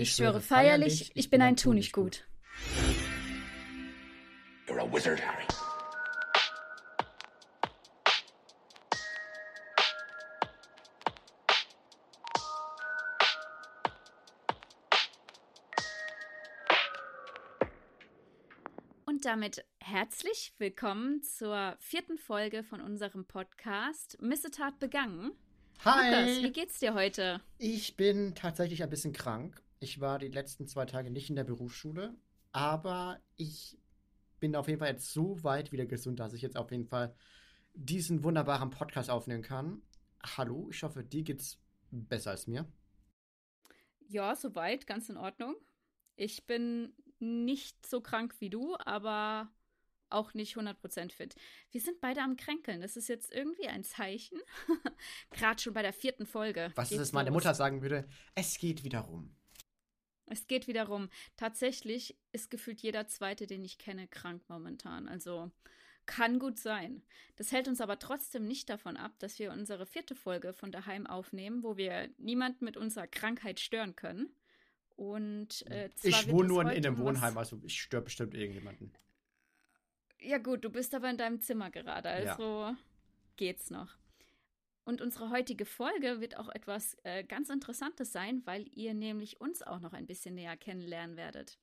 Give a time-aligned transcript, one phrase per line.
[0.00, 2.24] Ich schwöre feierlich, ich bin ein Tu nicht gut.
[4.66, 5.44] You're a wizard, Harry.
[19.04, 25.32] Und damit herzlich willkommen zur vierten Folge von unserem Podcast Missetat begangen.
[25.84, 26.08] Hi!
[26.08, 27.42] Lukas, wie geht's dir heute?
[27.58, 29.62] Ich bin tatsächlich ein bisschen krank.
[29.82, 32.14] Ich war die letzten zwei Tage nicht in der Berufsschule,
[32.52, 33.78] aber ich
[34.38, 37.14] bin auf jeden Fall jetzt so weit wieder gesund, dass ich jetzt auf jeden Fall
[37.72, 39.80] diesen wunderbaren Podcast aufnehmen kann.
[40.36, 41.58] Hallo, ich hoffe, dir geht's
[41.90, 42.70] besser als mir.
[44.06, 45.56] Ja, soweit, ganz in Ordnung.
[46.14, 49.50] Ich bin nicht so krank wie du, aber
[50.10, 51.36] auch nicht 100% fit.
[51.70, 52.82] Wir sind beide am Kränkeln.
[52.82, 54.40] Das ist jetzt irgendwie ein Zeichen.
[55.30, 56.70] Gerade schon bei der vierten Folge.
[56.74, 58.06] Was ist es, meine Mutter sagen würde?
[58.34, 59.34] Es geht wieder rum.
[60.30, 61.10] Es geht wieder rum.
[61.36, 65.08] Tatsächlich ist gefühlt jeder Zweite, den ich kenne, krank momentan.
[65.08, 65.50] Also
[66.06, 67.02] kann gut sein.
[67.36, 71.06] Das hält uns aber trotzdem nicht davon ab, dass wir unsere vierte Folge von daheim
[71.06, 74.30] aufnehmen, wo wir niemanden mit unserer Krankheit stören können.
[74.96, 78.92] Und äh, ich wohne nur in einem Wohnheim, also ich störe bestimmt irgendjemanden.
[80.20, 82.76] Ja, gut, du bist aber in deinem Zimmer gerade, also ja.
[83.36, 83.96] geht's noch.
[84.84, 89.62] Und unsere heutige Folge wird auch etwas äh, ganz Interessantes sein, weil ihr nämlich uns
[89.62, 91.58] auch noch ein bisschen näher kennenlernen werdet.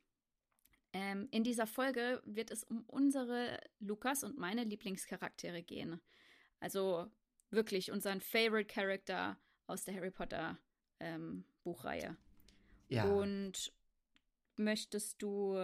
[0.93, 5.99] Ähm, in dieser Folge wird es um unsere Lukas und meine Lieblingscharaktere gehen.
[6.59, 7.11] Also
[7.49, 10.57] wirklich unseren Favorite Character aus der Harry Potter
[10.99, 12.15] ähm, Buchreihe.
[12.87, 13.05] Ja.
[13.05, 13.73] Und
[14.55, 15.57] möchtest du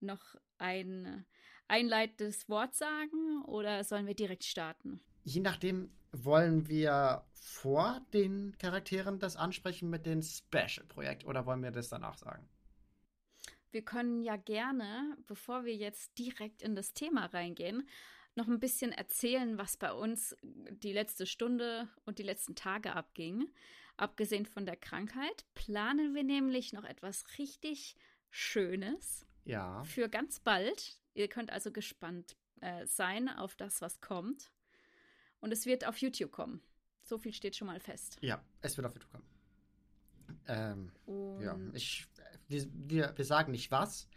[0.00, 1.24] noch ein
[1.68, 5.00] einleitendes Wort sagen oder sollen wir direkt starten?
[5.24, 11.70] Je nachdem, wollen wir vor den Charakteren das ansprechen mit dem Special-Projekt oder wollen wir
[11.70, 12.48] das danach sagen?
[13.70, 17.88] Wir können ja gerne, bevor wir jetzt direkt in das Thema reingehen,
[18.36, 23.48] noch ein bisschen erzählen, was bei uns die letzte Stunde und die letzten Tage abging.
[23.96, 27.96] Abgesehen von der Krankheit planen wir nämlich noch etwas richtig
[28.30, 29.26] Schönes.
[29.44, 29.82] Ja.
[29.84, 30.98] Für ganz bald.
[31.14, 34.50] Ihr könnt also gespannt äh, sein auf das, was kommt.
[35.44, 36.62] Und es wird auf YouTube kommen.
[37.02, 38.16] So viel steht schon mal fest.
[38.22, 39.26] Ja, es wird auf YouTube kommen.
[40.46, 40.90] Ähm,
[41.38, 42.06] ja, ich,
[42.48, 44.08] wir, wir, wir sagen nicht was,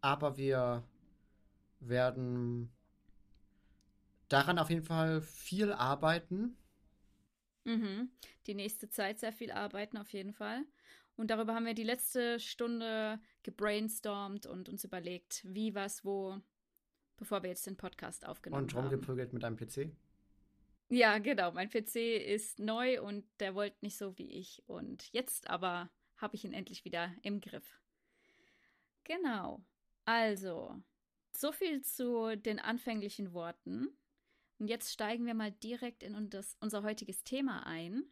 [0.00, 0.82] aber wir
[1.78, 2.72] werden
[4.28, 6.56] daran auf jeden Fall viel arbeiten.
[7.62, 8.10] Mhm.
[8.48, 10.64] Die nächste Zeit sehr viel arbeiten, auf jeden Fall.
[11.14, 16.40] Und darüber haben wir die letzte Stunde gebrainstormt und uns überlegt, wie, was, wo,
[17.16, 18.86] bevor wir jetzt den Podcast aufgenommen und haben.
[18.86, 19.92] Und rumgeprügelt mit einem PC?
[20.88, 21.50] Ja, genau.
[21.52, 24.62] Mein PC ist neu und der wollte nicht so wie ich.
[24.66, 27.80] Und jetzt aber habe ich ihn endlich wieder im Griff.
[29.04, 29.64] Genau.
[30.04, 30.80] Also,
[31.32, 33.96] so viel zu den anfänglichen Worten.
[34.58, 38.04] Und jetzt steigen wir mal direkt in das, unser heutiges Thema ein.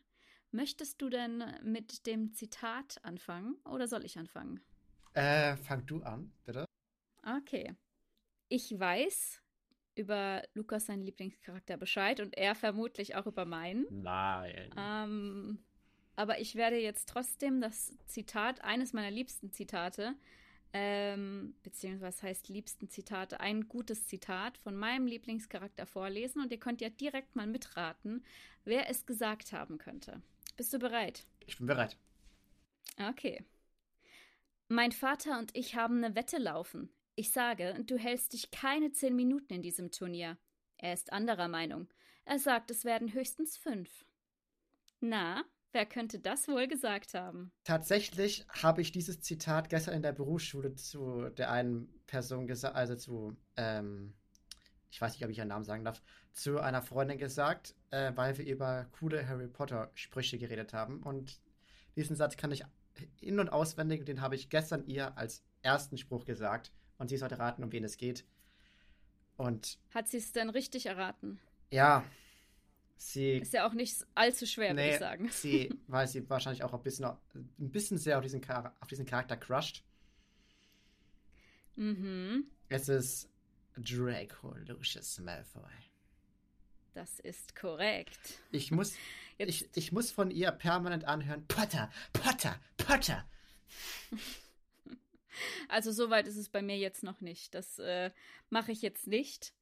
[0.50, 4.60] Möchtest du denn mit dem Zitat anfangen oder soll ich anfangen?
[5.14, 6.64] Äh, fang du an, bitte.
[7.24, 7.74] Okay.
[8.48, 9.43] Ich weiß
[9.96, 13.86] über Lukas, seinen Lieblingscharakter, Bescheid und er vermutlich auch über meinen.
[13.90, 14.70] Nein.
[14.76, 15.58] Ähm,
[16.16, 20.14] aber ich werde jetzt trotzdem das Zitat, eines meiner liebsten Zitate,
[20.72, 26.80] ähm, beziehungsweise heißt liebsten Zitate, ein gutes Zitat von meinem Lieblingscharakter vorlesen und ihr könnt
[26.80, 28.24] ja direkt mal mitraten,
[28.64, 30.20] wer es gesagt haben könnte.
[30.56, 31.26] Bist du bereit?
[31.46, 31.96] Ich bin bereit.
[33.08, 33.44] Okay.
[34.68, 36.88] Mein Vater und ich haben eine Wette laufen.
[37.16, 40.36] Ich sage, du hältst dich keine zehn Minuten in diesem Turnier.
[40.78, 41.88] Er ist anderer Meinung.
[42.24, 44.04] Er sagt, es werden höchstens fünf.
[45.00, 47.52] Na, wer könnte das wohl gesagt haben?
[47.62, 52.96] Tatsächlich habe ich dieses Zitat gestern in der Berufsschule zu der einen Person gesagt, also
[52.96, 54.14] zu, ähm,
[54.90, 56.02] ich weiß nicht, ob ich ihren Namen sagen darf,
[56.32, 61.00] zu einer Freundin gesagt, äh, weil wir über coole Harry Potter Sprüche geredet haben.
[61.02, 61.40] Und
[61.94, 62.64] diesen Satz kann ich
[63.20, 67.38] in- und auswendig den habe ich gestern ihr als ersten Spruch gesagt und sie sollte
[67.38, 68.24] raten, um wen es geht.
[69.36, 71.40] Und hat sie es denn richtig erraten?
[71.70, 72.04] Ja.
[72.96, 75.28] Sie ist ja auch nicht allzu schwer, nee, würde ich sagen.
[75.30, 77.04] Sie, weil sie wahrscheinlich auch ein bisschen,
[77.34, 79.82] ein bisschen sehr auf diesen, Char auf diesen Charakter crusht.
[81.76, 82.44] Mhm.
[82.68, 83.28] Es ist
[83.76, 85.62] Draco Lucius Malfoy.
[86.94, 88.38] Das ist korrekt.
[88.52, 88.94] Ich muss,
[89.36, 93.24] ich, ich muss von ihr permanent anhören: Potter, Potter, Potter.
[95.68, 97.54] Also soweit ist es bei mir jetzt noch nicht.
[97.54, 98.10] Das äh,
[98.50, 99.54] mache ich jetzt nicht.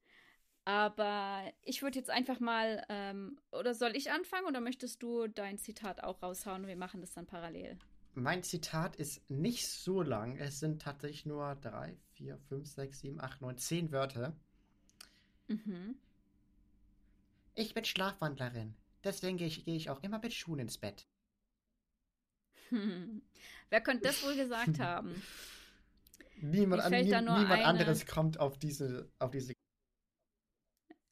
[0.65, 5.59] Aber ich würde jetzt einfach mal, ähm, oder soll ich anfangen oder möchtest du dein
[5.59, 7.79] Zitat auch raushauen und wir machen das dann parallel?
[8.15, 10.37] mein Zitat ist nicht so lang.
[10.37, 14.37] Es sind tatsächlich nur drei, vier, fünf, sechs, sieben, acht, neun, zehn Wörter.
[15.49, 15.97] Mhm.
[17.55, 18.75] Ich bin Schlafwandlerin.
[19.05, 21.07] Deswegen gehe ich, gehe ich auch immer mit Schuhen ins Bett.
[22.69, 23.23] Hm.
[23.71, 25.23] Wer könnte das wohl gesagt haben?
[26.43, 27.65] Niemand, an, nie, niemand eine...
[27.65, 29.55] anderes kommt auf diese, auf diese.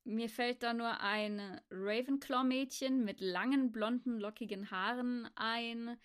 [0.05, 5.99] Mir fällt da nur ein Ravenclaw-Mädchen mit langen, blonden, lockigen Haaren ein,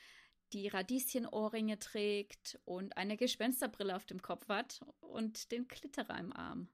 [0.54, 6.70] die Radieschenohrringe trägt und eine Gespensterbrille auf dem Kopf hat und den Klitterer im Arm.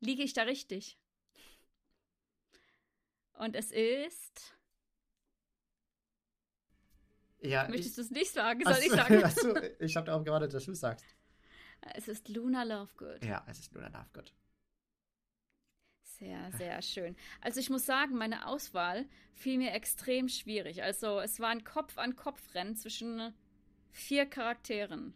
[0.00, 0.98] Liege ich da richtig?
[3.32, 4.54] Und es ist.
[7.40, 7.68] Ja.
[7.68, 8.62] Möchtest du es nicht sagen?
[8.64, 9.24] Soll achso, ich sagen?
[9.24, 11.04] Achso, ich habe darauf gewartet, dass du es sagst.
[11.94, 13.24] Es ist Luna Lovegood.
[13.24, 14.32] Ja, es ist Luna Lovegood.
[16.02, 17.16] Sehr, sehr schön.
[17.40, 20.82] Also ich muss sagen, meine Auswahl fiel mir extrem schwierig.
[20.82, 23.32] Also es war ein Kopf-an-Kopf-Rennen zwischen
[23.92, 25.14] vier Charakteren.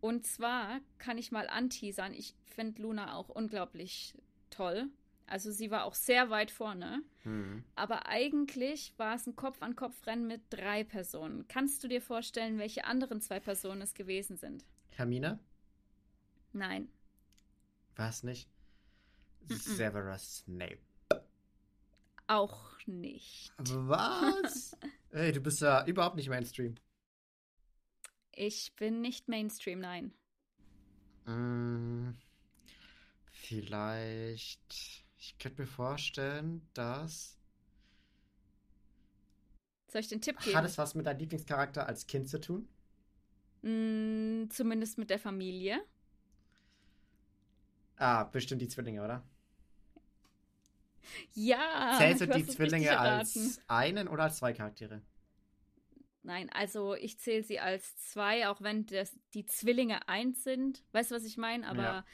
[0.00, 4.14] Und zwar kann ich mal anteasern, ich finde Luna auch unglaublich
[4.50, 4.88] toll.
[5.26, 7.02] Also sie war auch sehr weit vorne.
[7.24, 7.64] Mhm.
[7.74, 11.48] Aber eigentlich war es ein Kopf-an-Kopf-Rennen mit drei Personen.
[11.48, 14.64] Kannst du dir vorstellen, welche anderen zwei Personen es gewesen sind?
[14.90, 15.40] Hermine?
[16.56, 16.88] Nein.
[17.96, 18.48] War es nicht?
[19.42, 19.76] Mm -mm.
[19.76, 20.78] Severus Snape.
[22.28, 23.52] Auch nicht.
[23.58, 24.74] Was?
[25.10, 26.76] Ey, du bist ja überhaupt nicht Mainstream.
[28.32, 30.12] Ich bin nicht Mainstream, nein.
[31.26, 32.12] Mm,
[33.32, 35.04] vielleicht.
[35.18, 37.38] Ich könnte mir vorstellen, dass.
[39.88, 40.56] Soll ich den Tipp geben?
[40.56, 42.68] Hat es was mit deinem Lieblingscharakter als Kind zu tun?
[43.62, 45.84] Mm, zumindest mit der Familie.
[47.96, 49.22] Ah, bestimmt die Zwillinge, oder?
[51.32, 51.96] Ja.
[51.98, 55.02] Zählst du, du die Zwillinge als einen oder als zwei Charaktere?
[56.22, 60.82] Nein, also ich zähle sie als zwei, auch wenn das, die Zwillinge eins sind.
[60.92, 61.66] Weißt du, was ich meine?
[61.68, 62.04] Aber ja.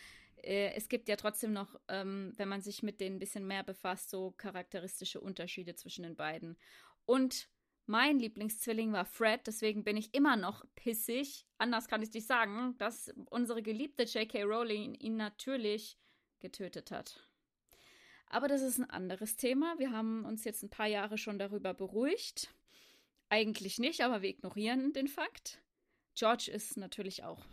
[0.43, 3.65] äh, es gibt ja trotzdem noch, ähm, wenn man sich mit denen ein bisschen mehr
[3.65, 6.59] befasst, so charakteristische Unterschiede zwischen den beiden.
[7.07, 7.49] Und
[7.87, 11.47] mein Lieblingszwilling war Fred, deswegen bin ich immer noch pissig.
[11.59, 14.45] Anders kann ich nicht sagen, dass unsere geliebte J.K.
[14.45, 15.99] Rowling ihn natürlich
[16.41, 17.29] getötet hat.
[18.27, 19.79] Aber das ist ein anderes Thema.
[19.79, 22.49] Wir haben uns jetzt ein paar Jahre schon darüber beruhigt.
[23.29, 25.61] Eigentlich nicht, aber wir ignorieren den Fakt.
[26.15, 27.45] George ist natürlich auch,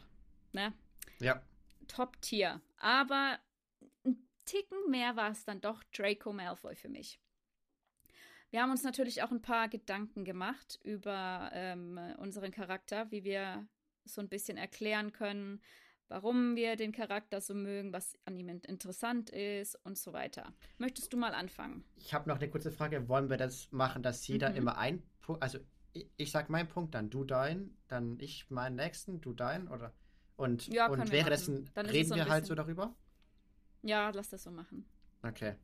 [0.52, 0.74] ne?
[1.20, 1.42] Ja.
[1.88, 2.62] Top-Tier.
[2.78, 3.40] Aber
[4.06, 7.20] ein Ticken mehr war es dann doch Draco Malfoy für mich.
[8.52, 13.68] Wir haben uns natürlich auch ein paar Gedanken gemacht über ähm, unseren Charakter, wie wir
[14.06, 15.62] so ein bisschen erklären können,
[16.08, 20.52] warum wir den Charakter so mögen, was an ihm interessant ist und so weiter.
[20.80, 21.86] Möchtest du mal anfangen?
[21.96, 23.08] Ich habe noch eine kurze Frage.
[23.08, 24.56] Wollen wir das machen, dass jeder mhm.
[24.56, 25.60] immer ein Punkt, also
[25.94, 29.94] ich, ich sag meinen Punkt, dann du deinen, dann ich meinen nächsten, du deinen oder
[30.38, 32.96] und, ja, und währenddessen reden so wir halt so darüber?
[33.84, 34.86] Ja, lass das so machen.
[35.22, 35.56] Okay.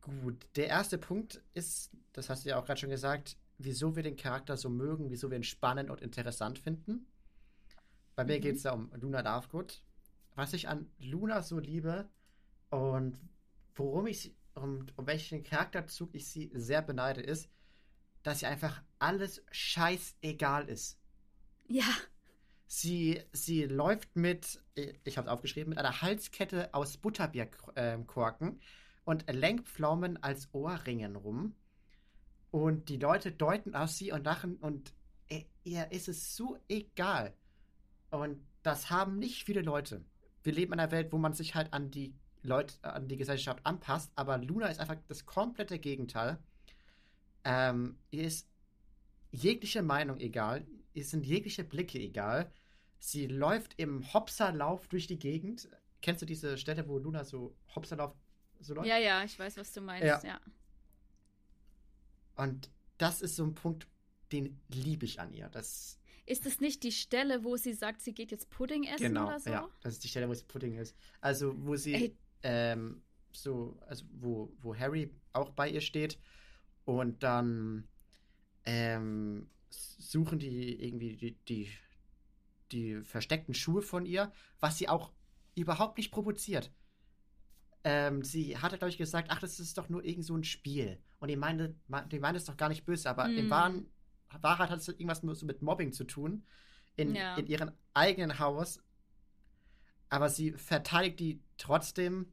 [0.00, 4.02] Gut, der erste Punkt ist, das hast du ja auch gerade schon gesagt, wieso wir
[4.02, 7.06] den Charakter so mögen, wieso wir ihn spannend und interessant finden.
[8.16, 8.42] Bei mir mhm.
[8.42, 9.82] geht es da um Luna Lovegood.
[10.34, 12.08] Was ich an Luna so liebe
[12.70, 13.18] und
[13.74, 17.48] worum ich um, um welchen Charakterzug ich sie sehr beneide, ist,
[18.22, 20.98] dass sie einfach alles scheißegal ist.
[21.68, 21.84] Ja.
[22.66, 28.64] Sie, sie läuft mit, ich habe es aufgeschrieben, mit einer Halskette aus Butterbierkorken äh,
[29.10, 31.56] und Lenkpflaumen als Ohrringen rum.
[32.52, 34.92] Und die Leute deuten auf sie und lachen und
[35.64, 37.34] ihr ist es so egal.
[38.10, 40.04] Und das haben nicht viele Leute.
[40.42, 43.60] Wir leben in einer Welt, wo man sich halt an die Leute, an die Gesellschaft
[43.64, 46.38] anpasst, aber Luna ist einfach das komplette Gegenteil.
[47.44, 48.48] Ähm, ihr ist
[49.30, 52.52] jegliche Meinung egal, ihr sind jegliche Blicke egal.
[52.98, 55.68] Sie läuft im Hopserlauf durch die Gegend.
[56.00, 58.14] Kennst du diese Stelle, wo Luna so Hopserlauf
[58.60, 58.88] so läuft?
[58.88, 60.20] Ja, ja, ich weiß, was du meinst, ja.
[60.22, 60.40] ja.
[62.36, 63.86] Und das ist so ein Punkt,
[64.32, 65.48] den liebe ich an ihr.
[65.48, 69.26] Das ist es nicht die Stelle, wo sie sagt, sie geht jetzt Pudding essen genau,
[69.26, 69.50] oder so?
[69.50, 70.94] Ja, das ist die Stelle, wo sie Pudding isst.
[71.20, 73.02] Also, wo sie ähm,
[73.32, 76.18] so, also wo, wo Harry auch bei ihr steht
[76.84, 77.88] und dann
[78.64, 81.68] ähm, suchen die irgendwie die, die,
[82.72, 85.12] die versteckten Schuhe von ihr, was sie auch
[85.54, 86.70] überhaupt nicht provoziert.
[87.82, 90.98] Ähm, sie hatte, glaube ich, gesagt, ach, das ist doch nur irgend so ein Spiel.
[91.18, 91.74] Und die meinte,
[92.10, 93.38] die meinte es doch gar nicht böse, aber mm.
[93.38, 93.86] im wahren
[94.40, 96.44] Wahrheit hat es irgendwas so mit Mobbing zu tun.
[96.96, 97.36] In, ja.
[97.36, 98.82] in ihrem eigenen Haus.
[100.08, 102.32] Aber sie verteidigt die trotzdem.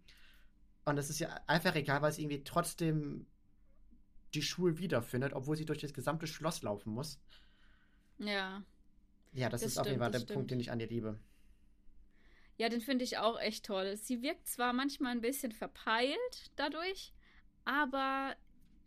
[0.83, 3.27] Und es ist ja einfach egal, weil sie irgendwie trotzdem
[4.33, 7.19] die Schuhe wiederfindet, obwohl sie durch das gesamte Schloss laufen muss.
[8.17, 8.63] Ja.
[9.33, 10.33] Ja, das, das ist stimmt, auf jeden Fall der stimmt.
[10.33, 11.19] Punkt, den ich an ihr liebe.
[12.57, 13.95] Ja, den finde ich auch echt toll.
[13.97, 17.13] Sie wirkt zwar manchmal ein bisschen verpeilt dadurch,
[17.65, 18.35] aber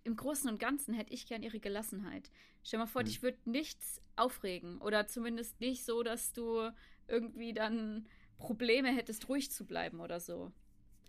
[0.02, 2.30] im Großen und Ganzen hätte ich gern ihre Gelassenheit.
[2.64, 3.06] Stell mal vor, hm.
[3.06, 6.70] dich würde nichts aufregen oder zumindest nicht so, dass du
[7.06, 8.08] irgendwie dann
[8.38, 10.52] Probleme hättest, ruhig zu bleiben oder so.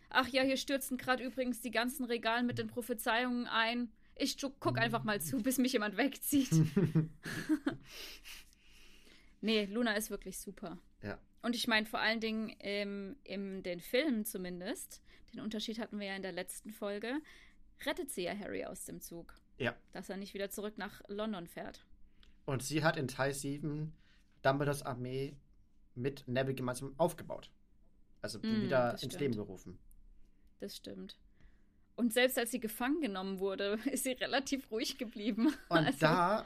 [0.10, 3.91] Ach ja, hier stürzen gerade übrigens die ganzen Regalen mit den Prophezeiungen ein.
[4.15, 6.51] Ich guck einfach mal zu, bis mich jemand wegzieht.
[9.41, 10.77] nee, Luna ist wirklich super.
[11.01, 11.18] Ja.
[11.41, 15.01] Und ich meine vor allen Dingen ähm, in den Filmen zumindest,
[15.33, 17.19] den Unterschied hatten wir ja in der letzten Folge,
[17.86, 19.33] rettet sie ja Harry aus dem Zug.
[19.57, 19.75] Ja.
[19.93, 21.86] Dass er nicht wieder zurück nach London fährt.
[22.45, 23.93] Und sie hat in Teil 7
[24.41, 25.36] Dumbledores Armee
[25.95, 27.51] mit Neville gemeinsam aufgebaut.
[28.21, 29.79] Also mm, wieder ins Leben gerufen.
[30.60, 31.17] Das stimmt.
[31.95, 35.53] Und selbst als sie gefangen genommen wurde, ist sie relativ ruhig geblieben.
[35.69, 36.45] Und also, da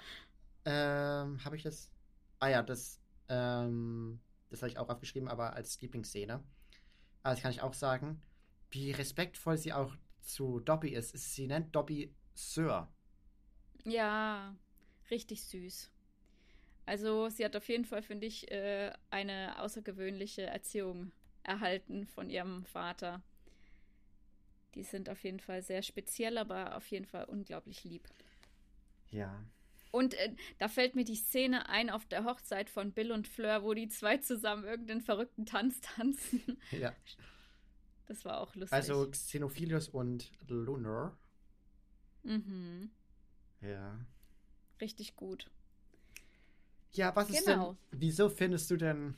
[0.66, 1.90] ähm, habe ich das.
[2.40, 3.00] Ah ja, das,
[3.30, 6.44] ähm, das habe ich auch aufgeschrieben, aber als Lieblingsszene.
[7.24, 8.22] Also kann ich auch sagen,
[8.70, 11.18] wie respektvoll sie auch zu Dobby ist.
[11.18, 12.88] Sie nennt Dobby Sir.
[13.84, 14.56] Ja,
[15.10, 15.90] richtig süß.
[16.86, 21.12] Also sie hat auf jeden Fall, finde ich, äh, eine außergewöhnliche Erziehung
[21.44, 23.22] erhalten von ihrem Vater.
[24.76, 28.08] Die sind auf jeden Fall sehr speziell, aber auf jeden Fall unglaublich lieb.
[29.10, 29.44] Ja.
[29.96, 33.64] Und äh, da fällt mir die Szene ein auf der Hochzeit von Bill und Fleur,
[33.64, 36.60] wo die zwei zusammen irgendeinen verrückten Tanz tanzen.
[36.72, 36.94] Ja.
[38.06, 38.74] Das war auch lustig.
[38.74, 41.18] Also Xenophilius und Lunar.
[42.24, 42.92] Mhm.
[43.62, 43.98] Ja.
[44.82, 45.50] Richtig gut.
[46.92, 47.40] Ja, was genau.
[47.40, 47.78] ist denn, genau.
[47.92, 49.16] wieso findest du denn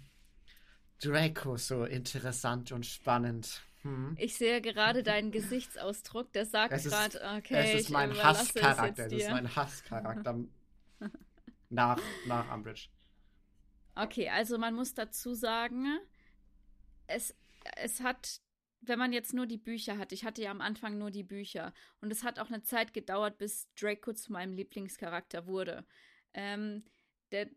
[1.01, 3.63] Draco so interessant und spannend?
[3.81, 4.15] Hm.
[4.19, 9.31] Ich sehe gerade deinen Gesichtsausdruck, der sagt gerade, okay, es ist mein Hasscharakter, das ist
[9.31, 10.45] mein Hasscharakter
[11.69, 12.89] nach, nach Umbridge.
[13.95, 15.99] Okay, also man muss dazu sagen,
[17.07, 17.35] es,
[17.77, 18.41] es hat,
[18.81, 21.73] wenn man jetzt nur die Bücher hat, ich hatte ja am Anfang nur die Bücher
[22.01, 25.85] und es hat auch eine Zeit gedauert, bis Draco zu meinem Lieblingscharakter wurde.
[26.33, 26.83] Ähm,
[27.31, 27.49] der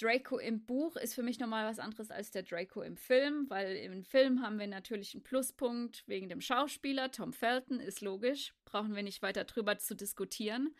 [0.00, 3.76] Draco im Buch ist für mich nochmal was anderes als der Draco im Film, weil
[3.76, 7.10] im Film haben wir natürlich einen Pluspunkt wegen dem Schauspieler.
[7.10, 10.74] Tom Felton ist logisch, brauchen wir nicht weiter drüber zu diskutieren.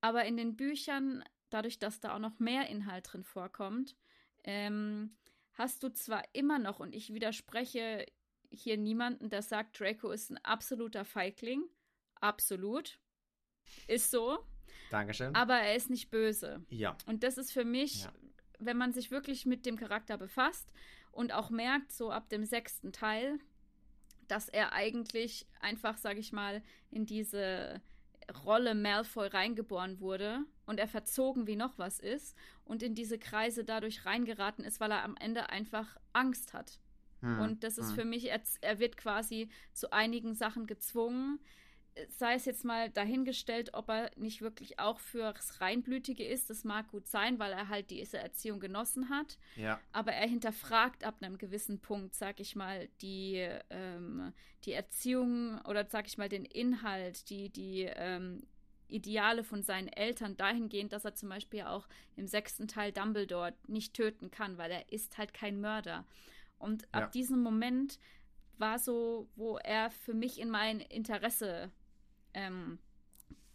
[0.00, 3.94] Aber in den Büchern, dadurch, dass da auch noch mehr Inhalt drin vorkommt,
[4.42, 5.16] ähm,
[5.52, 8.04] hast du zwar immer noch, und ich widerspreche
[8.50, 11.64] hier niemanden, der sagt, Draco ist ein absoluter Feigling.
[12.20, 12.98] Absolut.
[13.86, 14.44] Ist so.
[14.90, 15.34] Dankeschön.
[15.34, 16.64] Aber er ist nicht böse.
[16.68, 16.96] Ja.
[17.06, 18.12] Und das ist für mich, ja.
[18.58, 20.72] wenn man sich wirklich mit dem Charakter befasst
[21.10, 23.38] und auch merkt, so ab dem sechsten Teil,
[24.28, 27.80] dass er eigentlich einfach, sag ich mal, in diese
[28.44, 33.64] Rolle Malfoy reingeboren wurde und er verzogen wie noch was ist und in diese Kreise
[33.64, 36.80] dadurch reingeraten ist, weil er am Ende einfach Angst hat.
[37.20, 37.40] Hm.
[37.40, 37.94] Und das ist hm.
[37.94, 41.40] für mich, er, er wird quasi zu einigen Sachen gezwungen,
[42.08, 46.50] sei es jetzt mal dahingestellt, ob er nicht wirklich auch fürs Reinblütige ist.
[46.50, 49.38] Das mag gut sein, weil er halt diese Erziehung genossen hat.
[49.56, 49.80] Ja.
[49.92, 54.32] Aber er hinterfragt ab einem gewissen Punkt, sag ich mal, die, ähm,
[54.64, 58.42] die Erziehung oder sag ich mal den Inhalt, die, die ähm,
[58.88, 63.94] Ideale von seinen Eltern dahingehend, dass er zum Beispiel auch im sechsten Teil Dumbledore nicht
[63.94, 66.06] töten kann, weil er ist halt kein Mörder.
[66.58, 67.06] Und ab ja.
[67.08, 67.98] diesem Moment
[68.58, 71.70] war so, wo er für mich in mein Interesse
[72.34, 72.78] ähm,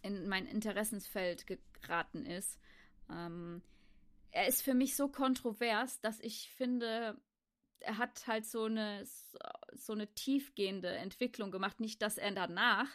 [0.02, 1.46] in mein Interessensfeld
[1.80, 2.58] geraten ist.
[3.10, 3.62] Ähm,
[4.30, 7.20] er ist für mich so kontrovers, dass ich finde,
[7.80, 9.04] er hat halt so eine,
[9.72, 11.80] so eine tiefgehende Entwicklung gemacht.
[11.80, 12.88] Nicht, dass er danach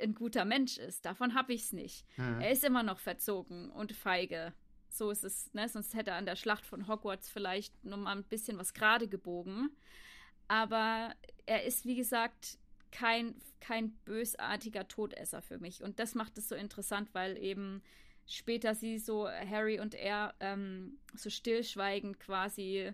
[0.00, 1.04] ein guter Mensch ist.
[1.04, 2.06] Davon habe ich es nicht.
[2.16, 2.40] Mhm.
[2.40, 4.52] Er ist immer noch verzogen und feige.
[4.88, 5.68] So ist es, ne?
[5.68, 9.08] Sonst hätte er an der Schlacht von Hogwarts vielleicht nur mal ein bisschen was gerade
[9.08, 9.70] gebogen.
[10.48, 11.14] Aber
[11.46, 12.58] er ist, wie gesagt,
[12.90, 15.82] kein, kein bösartiger Todesser für mich.
[15.82, 17.82] Und das macht es so interessant, weil eben
[18.26, 22.92] später sie so, Harry und er, ähm, so stillschweigend quasi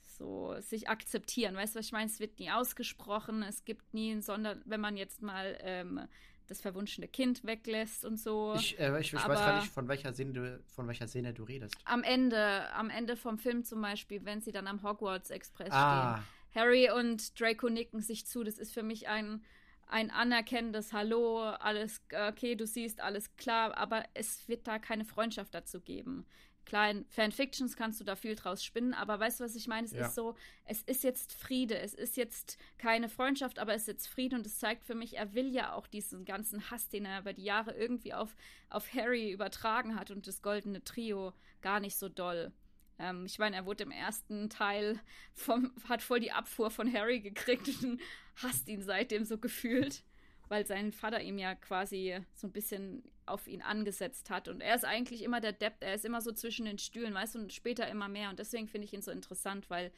[0.00, 1.54] so sich akzeptieren.
[1.54, 2.06] Weißt du, was ich meine?
[2.06, 6.00] Es wird nie ausgesprochen, es gibt nie ein Sonder, wenn man jetzt mal ähm,
[6.46, 8.54] das verwunschene Kind weglässt und so.
[8.56, 11.44] Ich, äh, ich, ich weiß gar nicht, von welcher, Szene du, von welcher Szene du
[11.44, 11.74] redest.
[11.84, 16.18] Am Ende, am Ende vom Film zum Beispiel, wenn sie dann am Hogwarts Express ah.
[16.18, 16.62] stehen.
[16.62, 18.42] Harry und Draco nicken sich zu.
[18.42, 19.44] Das ist für mich ein,
[19.86, 25.54] ein anerkennendes Hallo, alles okay, du siehst, alles klar, aber es wird da keine Freundschaft
[25.54, 26.26] dazu geben.
[26.66, 29.86] Klar, in Fanfictions kannst du da viel draus spinnen, aber weißt du, was ich meine?
[29.86, 30.06] Es ja.
[30.06, 34.08] ist so, es ist jetzt Friede, es ist jetzt keine Freundschaft, aber es ist jetzt
[34.08, 37.20] Friede und es zeigt für mich, er will ja auch diesen ganzen Hass, den er
[37.20, 38.36] über die Jahre irgendwie auf,
[38.68, 41.32] auf Harry übertragen hat und das goldene Trio
[41.62, 42.52] gar nicht so doll.
[42.98, 45.00] Ähm, ich meine, er wurde im ersten Teil
[45.34, 48.00] vom, hat voll die Abfuhr von Harry gekriegt und
[48.42, 50.02] hasst ihn seitdem so gefühlt
[50.48, 54.48] weil sein Vater ihm ja quasi so ein bisschen auf ihn angesetzt hat.
[54.48, 57.34] Und er ist eigentlich immer der Depp, er ist immer so zwischen den Stühlen, weißt
[57.34, 58.30] du, und später immer mehr.
[58.30, 59.92] Und deswegen finde ich ihn so interessant, weil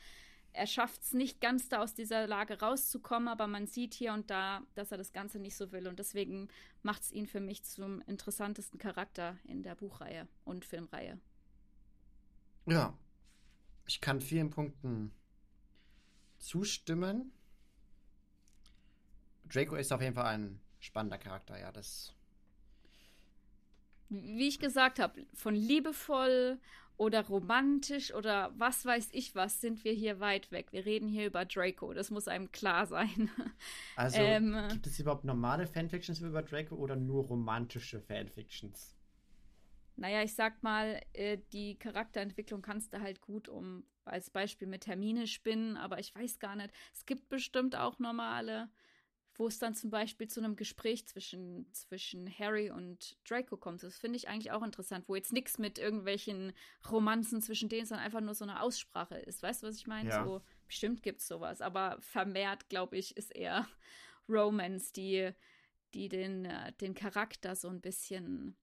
[0.52, 4.30] er schafft es nicht ganz da aus dieser Lage rauszukommen, aber man sieht hier und
[4.30, 5.86] da, dass er das Ganze nicht so will.
[5.86, 6.48] Und deswegen
[6.82, 11.20] macht es ihn für mich zum interessantesten Charakter in der Buchreihe und Filmreihe.
[12.66, 12.96] Ja,
[13.86, 15.12] ich kann vielen Punkten
[16.38, 17.32] zustimmen.
[19.44, 22.14] Draco ist auf jeden Fall ein spannender Charakter, ja, das.
[24.08, 26.58] Wie ich gesagt habe, von liebevoll
[26.96, 30.72] oder romantisch oder was weiß ich was, sind wir hier weit weg.
[30.72, 33.30] Wir reden hier über Draco, das muss einem klar sein.
[33.96, 38.94] Also, ähm, gibt es überhaupt normale Fanfictions über Draco oder nur romantische Fanfictions?
[39.96, 44.82] Naja, ich sag mal, äh, die Charakterentwicklung kannst du halt gut um als Beispiel mit
[44.82, 46.70] Termine spinnen, aber ich weiß gar nicht.
[46.94, 48.68] Es gibt bestimmt auch normale
[49.38, 53.84] wo es dann zum Beispiel zu einem Gespräch zwischen, zwischen Harry und Draco kommt.
[53.84, 56.52] Das finde ich eigentlich auch interessant, wo jetzt nichts mit irgendwelchen
[56.90, 59.40] Romanzen zwischen denen, sondern einfach nur so eine Aussprache ist.
[59.40, 60.10] Weißt du, was ich meine?
[60.10, 60.24] Ja.
[60.24, 63.68] So, bestimmt gibt es sowas, aber vermehrt, glaube ich, ist eher
[64.28, 65.30] Romance, die,
[65.94, 68.56] die den, äh, den Charakter so ein bisschen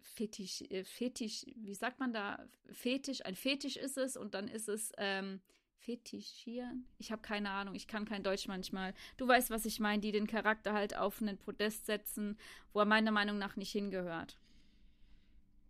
[0.00, 2.48] fetisch, äh, fetisch, wie sagt man da?
[2.72, 5.42] Fetisch, ein Fetisch ist es und dann ist es ähm,
[5.84, 6.86] fetischieren?
[6.98, 8.94] Ich habe keine Ahnung, ich kann kein Deutsch manchmal.
[9.16, 12.38] Du weißt, was ich meine, die den Charakter halt auf einen Podest setzen,
[12.72, 14.38] wo er meiner Meinung nach nicht hingehört.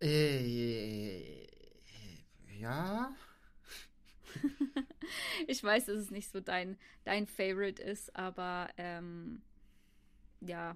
[0.01, 1.47] Äh,
[2.59, 3.13] ja.
[5.47, 9.41] ich weiß, dass es nicht so dein, dein Favorite ist, aber ähm,
[10.41, 10.75] ja.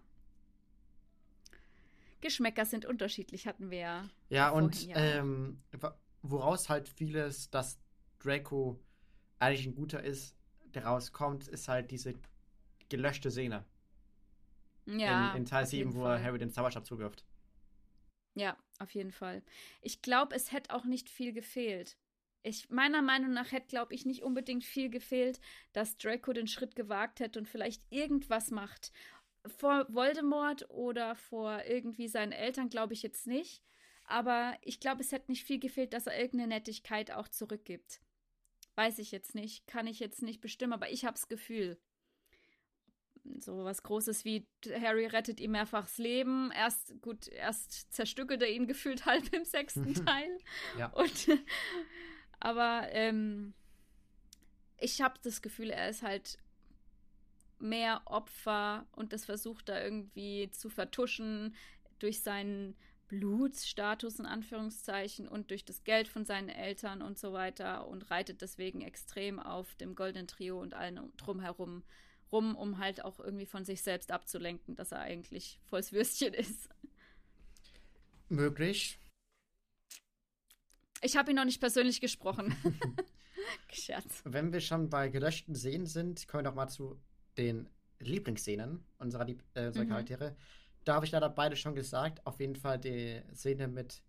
[2.21, 4.09] Geschmäcker sind unterschiedlich, hatten wir ja.
[4.29, 4.97] Ja, und ja.
[4.97, 5.61] Ähm,
[6.21, 7.79] woraus halt vieles, dass
[8.19, 8.79] Draco
[9.39, 10.35] eigentlich ein guter ist,
[10.73, 12.13] der rauskommt, ist halt diese
[12.89, 13.65] gelöschte Szene.
[14.85, 15.31] Ja.
[15.31, 17.25] In, in Teil 7, wo er Harry den Zauberstab zuwirft.
[18.35, 19.43] Ja, auf jeden Fall.
[19.81, 21.97] Ich glaube, es hätte auch nicht viel gefehlt.
[22.41, 25.41] Ich, meiner Meinung nach hätte, glaube ich, nicht unbedingt viel gefehlt,
[25.73, 28.91] dass Draco den Schritt gewagt hätte und vielleicht irgendwas macht.
[29.45, 33.61] Vor Voldemort oder vor irgendwie seinen Eltern glaube ich jetzt nicht.
[34.05, 38.01] Aber ich glaube, es hätte nicht viel gefehlt, dass er irgendeine Nettigkeit auch zurückgibt.
[38.79, 41.77] Weiß ich jetzt nicht, kann ich jetzt nicht bestimmen, aber ich habe das Gefühl.
[43.39, 46.49] So was Großes wie Harry rettet ihm mehrfach das Leben.
[46.51, 50.29] Erst, gut, erst zerstückelt er ihn gefühlt halb im sechsten Teil.
[50.77, 50.87] ja.
[50.93, 51.27] Und,
[52.39, 53.53] aber ähm,
[54.77, 56.37] ich habe das Gefühl, er ist halt
[57.59, 61.53] mehr Opfer und das versucht er irgendwie zu vertuschen
[61.99, 62.77] durch seinen
[63.09, 68.41] Blutsstatus in Anführungszeichen und durch das Geld von seinen Eltern und so weiter und reitet
[68.41, 71.83] deswegen extrem auf dem goldenen Trio und allen drumherum
[72.31, 76.69] rum, um halt auch irgendwie von sich selbst abzulenken, dass er eigentlich volles Würstchen ist.
[78.29, 78.99] Möglich.
[81.01, 82.55] Ich habe ihn noch nicht persönlich gesprochen.
[83.71, 84.21] Scherz.
[84.25, 86.99] Wenn wir schon bei gelöschten Szenen sind, kommen wir doch mal zu
[87.37, 87.69] den
[87.99, 89.89] Lieblingsszenen unserer, Lieb äh, unserer mhm.
[89.89, 90.35] Charaktere
[90.85, 92.25] da habe ich leider beide schon gesagt.
[92.25, 94.01] Auf jeden Fall die Szene mit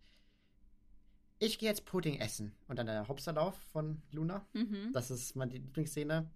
[1.38, 4.46] Ich gehe jetzt Pudding essen und dann der Hopserlauf von Luna.
[4.52, 4.90] Mhm.
[4.92, 6.30] Das ist meine Lieblingsszene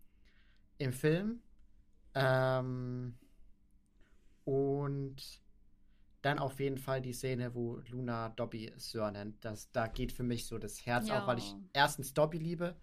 [0.79, 1.42] im Film.
[2.14, 3.18] Ähm,
[4.44, 5.40] und
[6.23, 9.44] dann auf jeden Fall die Szene, wo Luna Dobby Sir nennt.
[9.44, 11.20] Das, da geht für mich so das Herz ja.
[11.20, 12.77] auf, weil ich erstens Dobby liebe,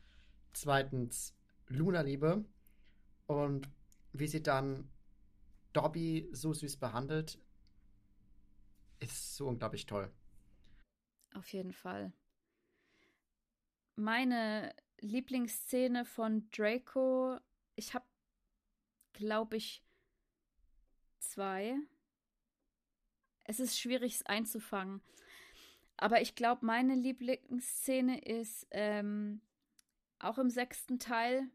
[0.54, 1.36] zweitens
[1.68, 2.46] Luna liebe
[3.26, 3.68] und
[4.14, 4.90] wie sie dann
[5.74, 7.40] Dobby so süß behandelt
[9.00, 10.12] ist so unglaublich toll.
[11.34, 12.14] Auf jeden Fall.
[13.96, 17.40] Meine Lieblingsszene von Draco,
[17.76, 18.06] ich habe,
[19.14, 19.84] glaube ich,
[21.20, 21.76] zwei.
[23.44, 25.02] Es ist schwierig, es einzufangen.
[25.98, 29.42] Aber ich glaube, meine Lieblingsszene ist ähm,
[30.20, 31.50] auch im sechsten Teil,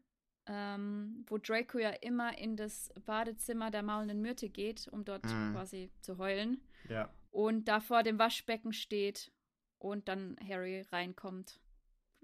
[0.47, 5.53] ähm, wo Draco ja immer in das Badezimmer der maulenden Myrte geht, um dort mm.
[5.53, 6.61] quasi zu heulen.
[6.89, 9.31] Ja und da vor dem Waschbecken steht
[9.77, 11.59] und dann Harry reinkommt.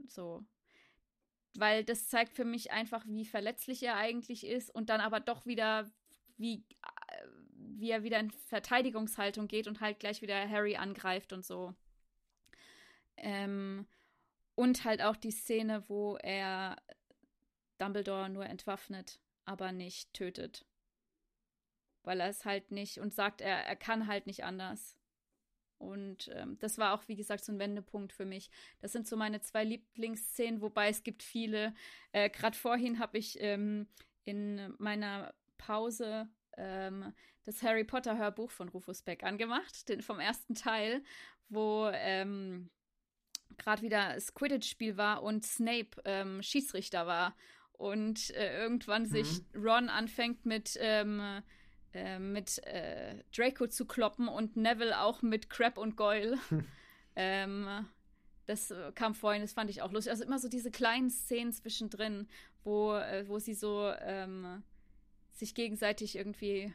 [0.07, 0.43] So.
[1.55, 5.45] Weil das zeigt für mich einfach, wie verletzlich er eigentlich ist und dann aber doch
[5.45, 5.87] wieder,
[6.37, 6.65] wie,
[7.09, 11.75] äh, wie er wieder in Verteidigungshaltung geht und halt gleich wieder Harry angreift und so.
[13.17, 13.85] Ähm,
[14.55, 16.77] und halt auch die Szene, wo er
[17.77, 20.65] Dumbledore nur entwaffnet, aber nicht tötet.
[22.03, 24.97] Weil er es halt nicht und sagt, er, er kann halt nicht anders.
[25.77, 28.49] Und ähm, das war auch, wie gesagt, so ein Wendepunkt für mich.
[28.79, 31.73] Das sind so meine zwei Lieblingsszenen, wobei es gibt viele.
[32.13, 33.87] Äh, Gerade vorhin habe ich ähm,
[34.23, 40.55] in meiner Pause ähm, das Harry Potter Hörbuch von Rufus Beck angemacht, den vom ersten
[40.55, 41.03] Teil,
[41.49, 42.69] wo ähm,
[43.57, 47.35] gerade wieder das Quidditch-Spiel war und Snape ähm, Schiedsrichter war
[47.83, 49.07] und äh, irgendwann mhm.
[49.07, 51.21] sich Ron anfängt mit ähm,
[51.93, 56.37] äh, mit äh, Draco zu kloppen und Neville auch mit Crab und Goyle.
[57.17, 57.67] ähm,
[58.45, 60.11] das kam vorhin, das fand ich auch lustig.
[60.11, 62.27] Also immer so diese kleinen Szenen zwischendrin,
[62.63, 64.63] wo, äh, wo sie so ähm,
[65.33, 66.73] sich gegenseitig irgendwie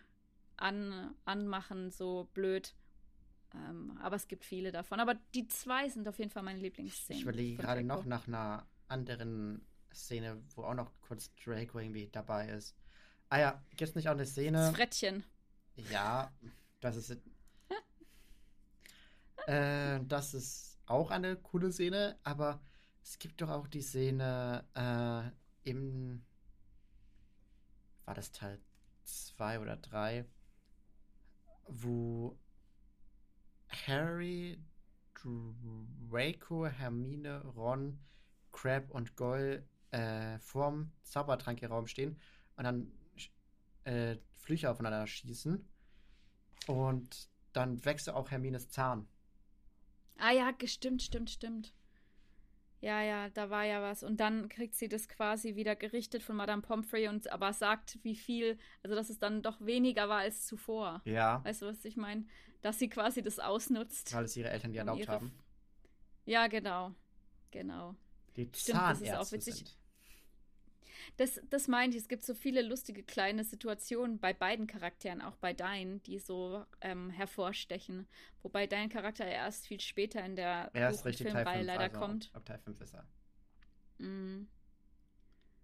[0.56, 2.74] an, anmachen, so blöd.
[3.54, 5.00] Ähm, aber es gibt viele davon.
[5.00, 7.18] Aber die zwei sind auf jeden Fall meine Lieblingsszenen.
[7.18, 9.62] Ich überlege gerade noch nach einer anderen
[9.98, 12.74] Szene, wo auch noch kurz Draco irgendwie dabei ist.
[13.28, 14.58] Ah ja, gibt es nicht auch eine Szene?
[14.58, 15.24] Das Frettchen.
[15.90, 16.32] Ja,
[16.80, 17.10] das ist.
[19.46, 22.60] äh, das ist auch eine coole Szene, aber
[23.02, 26.24] es gibt doch auch die Szene äh, im.
[28.04, 28.60] War das Teil
[29.04, 30.24] 2 oder 3?
[31.66, 32.38] Wo
[33.86, 34.58] Harry,
[36.10, 37.98] Draco, Hermine, Ron,
[38.52, 42.20] Crab und Goyle äh, vorm Zaubertranke-Raum stehen
[42.56, 42.92] und dann
[43.84, 45.66] äh, Flüche aufeinander schießen.
[46.66, 49.08] Und dann wächst auch Hermines Zahn.
[50.18, 51.74] Ah ja, stimmt, stimmt, stimmt.
[52.80, 54.02] Ja, ja, da war ja was.
[54.02, 58.14] Und dann kriegt sie das quasi wieder gerichtet von Madame Pomfrey und aber sagt, wie
[58.14, 61.02] viel, also dass es dann doch weniger war als zuvor.
[61.04, 61.42] Ja.
[61.44, 62.24] Weißt du, was ich meine?
[62.62, 64.14] Dass sie quasi das ausnutzt.
[64.14, 65.32] Weil es ihre Eltern die erlaubt haben.
[66.24, 66.94] Ja, genau.
[67.50, 67.96] Genau.
[68.38, 69.54] Die Stimmt, das ist auch witzig.
[69.54, 69.78] Sind
[71.16, 75.36] das, das meinte ich, es gibt so viele lustige kleine Situationen bei beiden Charakteren, auch
[75.36, 78.06] bei deinen, die so ähm, hervorstechen.
[78.42, 82.30] Wobei dein Charakter erst viel später in der Filmreihe leider also kommt.
[82.34, 83.06] Ab Teil 5 ist er.
[83.98, 84.46] Mm.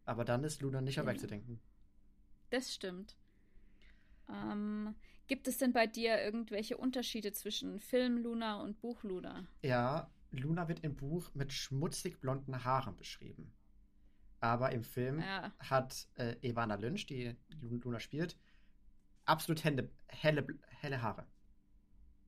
[0.06, 1.06] Aber dann ist Luna nicht ja.
[1.06, 1.60] wegzudenken.
[2.50, 3.16] Das stimmt.
[4.28, 4.94] Ähm,
[5.28, 9.46] gibt es denn bei dir irgendwelche Unterschiede zwischen Film Luna und Buch Luna?
[9.62, 13.52] Ja, Luna wird im Buch mit schmutzig blonden Haaren beschrieben.
[14.40, 15.52] Aber im Film ja.
[15.58, 18.38] hat äh, Ivana Lynch, die Luna spielt,
[19.24, 21.26] absolut helle, helle, helle Haare.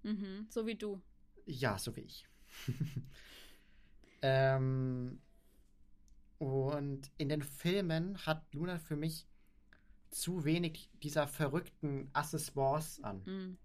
[0.03, 1.03] Mhm, so wie du.
[1.45, 2.27] Ja, so wie ich.
[4.23, 5.21] ähm,
[6.39, 9.27] und in den Filmen hat Luna für mich
[10.11, 13.23] zu wenig dieser verrückten Accessoires an.
[13.25, 13.59] Mhm.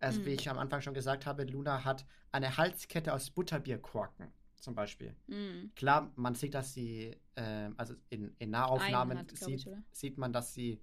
[0.00, 0.26] Also, mhm.
[0.26, 4.32] wie ich am Anfang schon gesagt habe, Luna hat eine Halskette aus Butterbierkorken
[4.64, 5.14] zum Beispiel.
[5.26, 5.72] Mm.
[5.76, 10.32] Klar, man sieht, dass sie, äh, also in, in Nahaufnahmen hat, sieht, ich, sieht man,
[10.32, 10.80] dass sie,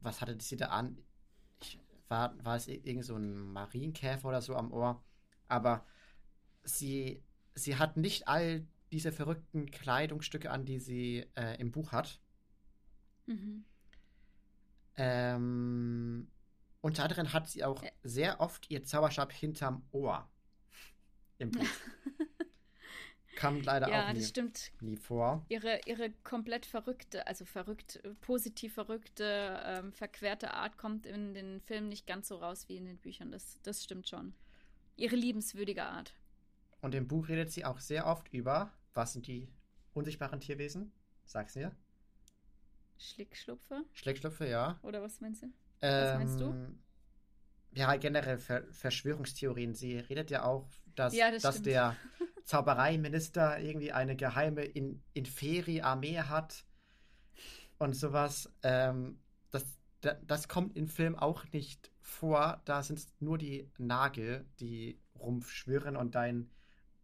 [0.00, 0.98] was hatte sie da an?
[1.60, 5.02] Ich, war, war es irgend so ein Marienkäfer oder so am Ohr?
[5.48, 5.86] Aber
[6.62, 7.22] sie,
[7.54, 12.20] sie hat nicht all diese verrückten Kleidungsstücke an, die sie äh, im Buch hat.
[13.26, 13.64] Mhm.
[14.96, 16.28] Ähm,
[16.84, 20.28] unter anderem hat sie auch sehr oft ihr Zauberstab hinterm Ohr.
[21.38, 21.64] Im Buch.
[23.36, 24.70] Kam leider ja, auch nie, das stimmt.
[24.82, 25.46] nie vor.
[25.48, 31.88] Ihre, ihre komplett verrückte, also verrückt, positiv verrückte, ähm, verquerte Art kommt in den Filmen
[31.88, 33.32] nicht ganz so raus wie in den Büchern.
[33.32, 34.34] Das, das stimmt schon.
[34.96, 36.14] Ihre liebenswürdige Art.
[36.82, 39.48] Und im Buch redet sie auch sehr oft über, was sind die
[39.94, 40.92] unsichtbaren Tierwesen?
[41.24, 41.74] Sag's mir.
[42.98, 43.86] Schlickschlupfe?
[43.94, 44.78] Schlickschlupfe, ja.
[44.82, 45.46] Oder was meinst du?
[45.84, 46.54] Ähm, was meinst du?
[47.72, 49.74] Ja, generell Ver Verschwörungstheorien.
[49.74, 51.96] Sie redet ja auch, dass, ja, das dass der
[52.44, 56.64] Zaubereiminister irgendwie eine geheime In Inferi-Armee hat
[57.78, 58.52] und sowas.
[58.62, 59.18] Ähm,
[59.50, 59.64] das,
[60.26, 62.62] das kommt im Film auch nicht vor.
[62.64, 66.50] Da sind es nur die Nagel, die rumschwirren und dein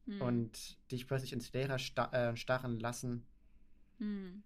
[0.07, 0.21] hm.
[0.21, 3.27] und dich plötzlich ins Leere sta äh, starren lassen.
[3.99, 4.43] Hm.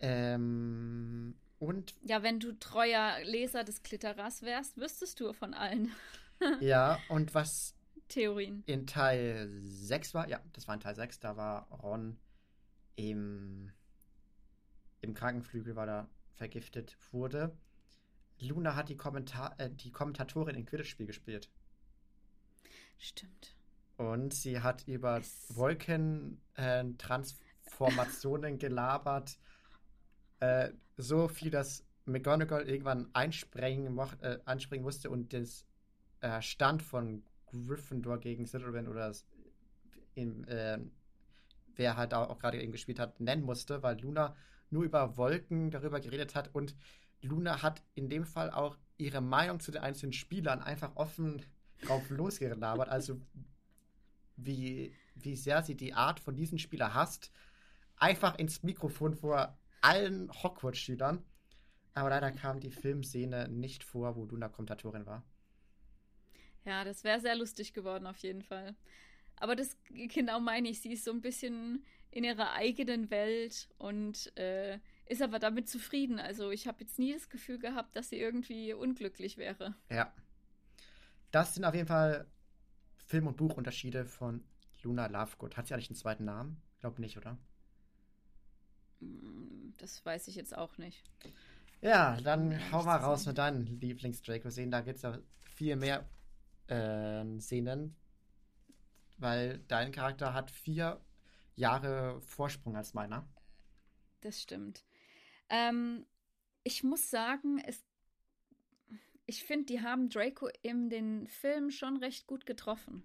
[0.00, 0.71] Ähm,
[1.62, 5.92] und ja, wenn du treuer Leser des Klitteras wärst, wüsstest du von allen.
[6.60, 7.76] ja, und was
[8.08, 8.64] Theorien.
[8.66, 12.18] In Teil 6 war, ja, das war in Teil 6, da war Ron
[12.96, 13.70] im,
[15.02, 17.56] im Krankenflügel, weil er vergiftet wurde.
[18.40, 21.48] Luna hat die, Kommentar äh, die Kommentatorin in Quidditch-Spiel gespielt.
[22.98, 23.54] Stimmt.
[23.98, 29.38] Und sie hat über es Wolkentransformationen äh, gelabert.
[30.42, 35.64] Äh, so viel, dass McGonagall irgendwann einspringen, äh, einspringen musste und das
[36.20, 39.12] äh, Stand von Gryffindor gegen Slytherin oder
[40.14, 40.80] in, äh,
[41.76, 44.34] wer halt auch gerade eben gespielt hat, nennen musste, weil Luna
[44.68, 46.74] nur über Wolken darüber geredet hat und
[47.20, 51.46] Luna hat in dem Fall auch ihre Meinung zu den einzelnen Spielern einfach offen
[51.82, 52.88] drauf losgelabert.
[52.88, 53.20] Also
[54.36, 57.30] wie, wie sehr sie die Art von diesem Spieler hasst.
[57.96, 61.22] Einfach ins Mikrofon vor allen Hogwarts-Schülern.
[61.94, 65.22] Aber leider kam die Filmszene nicht vor, wo Luna Kommentatorin war.
[66.64, 68.74] Ja, das wäre sehr lustig geworden, auf jeden Fall.
[69.36, 70.80] Aber das genau meine ich.
[70.80, 76.20] Sie ist so ein bisschen in ihrer eigenen Welt und äh, ist aber damit zufrieden.
[76.20, 79.74] Also ich habe jetzt nie das Gefühl gehabt, dass sie irgendwie unglücklich wäre.
[79.90, 80.12] Ja.
[81.30, 82.26] Das sind auf jeden Fall
[83.06, 84.44] Film- und Buchunterschiede von
[84.82, 85.56] Luna Lovegood.
[85.56, 86.62] Hat sie eigentlich einen zweiten Namen?
[86.74, 87.38] Ich glaube nicht, oder?
[89.82, 91.02] Das weiß ich jetzt auch nicht.
[91.80, 94.70] Ja, dann hau mal raus mit deinen Lieblings-Draco-Szenen.
[94.70, 96.08] Da gibt es ja viel mehr
[96.68, 97.96] äh, Szenen,
[99.18, 101.00] weil dein Charakter hat vier
[101.56, 103.28] Jahre Vorsprung als meiner.
[104.20, 104.84] Das stimmt.
[105.48, 106.06] Ähm,
[106.62, 107.84] ich muss sagen, es,
[109.26, 113.02] ich finde, die haben Draco in den Film schon recht gut getroffen.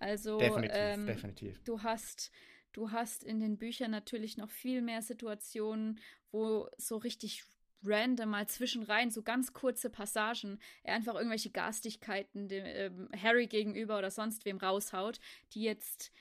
[0.00, 1.62] Also definitiv, ähm, definitiv.
[1.62, 2.32] du hast
[2.76, 5.98] du hast in den Büchern natürlich noch viel mehr Situationen,
[6.30, 7.44] wo so richtig
[7.82, 13.98] random mal zwischenrein, so ganz kurze Passagen, er einfach irgendwelche Garstigkeiten dem, ähm, Harry gegenüber
[13.98, 15.20] oder sonst wem raushaut,
[15.52, 16.12] die jetzt,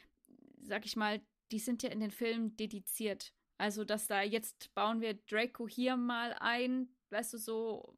[0.62, 3.34] sag ich mal, die sind ja in den Filmen dediziert.
[3.58, 7.98] Also, dass da jetzt bauen wir Draco hier mal ein, weißt du, so,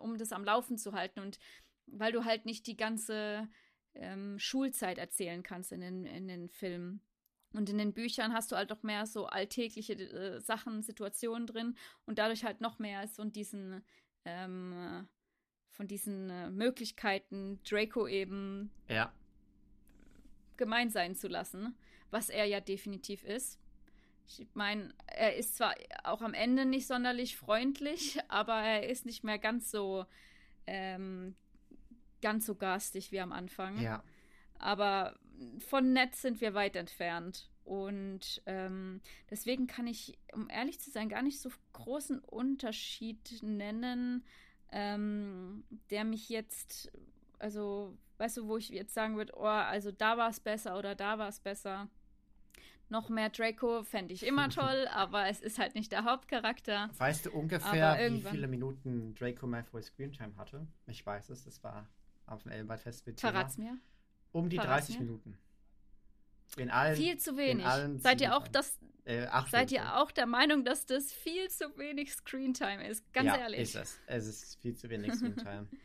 [0.00, 1.38] um das am Laufen zu halten und
[1.86, 3.48] weil du halt nicht die ganze
[3.94, 7.00] ähm, Schulzeit erzählen kannst in den, in den Filmen.
[7.52, 11.76] Und in den Büchern hast du halt noch mehr so alltägliche äh, Sachen, Situationen drin
[12.06, 13.82] und dadurch halt noch mehr so diesen,
[14.24, 15.06] ähm,
[15.70, 19.12] von diesen äh, Möglichkeiten, Draco eben ja.
[20.56, 21.76] gemein sein zu lassen,
[22.10, 23.58] was er ja definitiv ist.
[24.26, 29.24] Ich meine, er ist zwar auch am Ende nicht sonderlich freundlich, aber er ist nicht
[29.24, 30.06] mehr ganz so
[30.66, 31.34] ähm,
[32.22, 33.78] ganz so garstig wie am Anfang.
[33.78, 34.02] Ja.
[34.58, 35.18] Aber
[35.58, 37.50] von nett sind wir weit entfernt.
[37.64, 44.24] Und ähm, deswegen kann ich, um ehrlich zu sein, gar nicht so großen Unterschied nennen,
[44.72, 46.90] ähm, der mich jetzt,
[47.38, 50.94] also, weißt du, wo ich jetzt sagen würde, oh, also da war es besser oder
[50.94, 51.88] da war es besser.
[52.88, 56.90] Noch mehr Draco fände ich immer toll, aber es ist halt nicht der Hauptcharakter.
[56.98, 60.66] Weißt du ungefähr, wie viele Minuten Draco Malfoy Screentime hatte?
[60.86, 61.88] Ich weiß es, das war
[62.26, 63.78] auf dem Elbenwaldfest mit Verrat's mir.
[64.32, 65.06] Um die Verrat's 30 mir.
[65.06, 65.38] Minuten.
[66.56, 67.66] In allen, Viel zu wenig.
[68.02, 72.12] Seid ihr auch das, Äh, seid ihr auch der Meinung, dass das viel zu wenig
[72.12, 73.10] Screentime ist?
[73.12, 73.60] Ganz ja, ehrlich.
[73.60, 74.00] ist es.
[74.06, 75.68] Es ist viel zu wenig Screentime.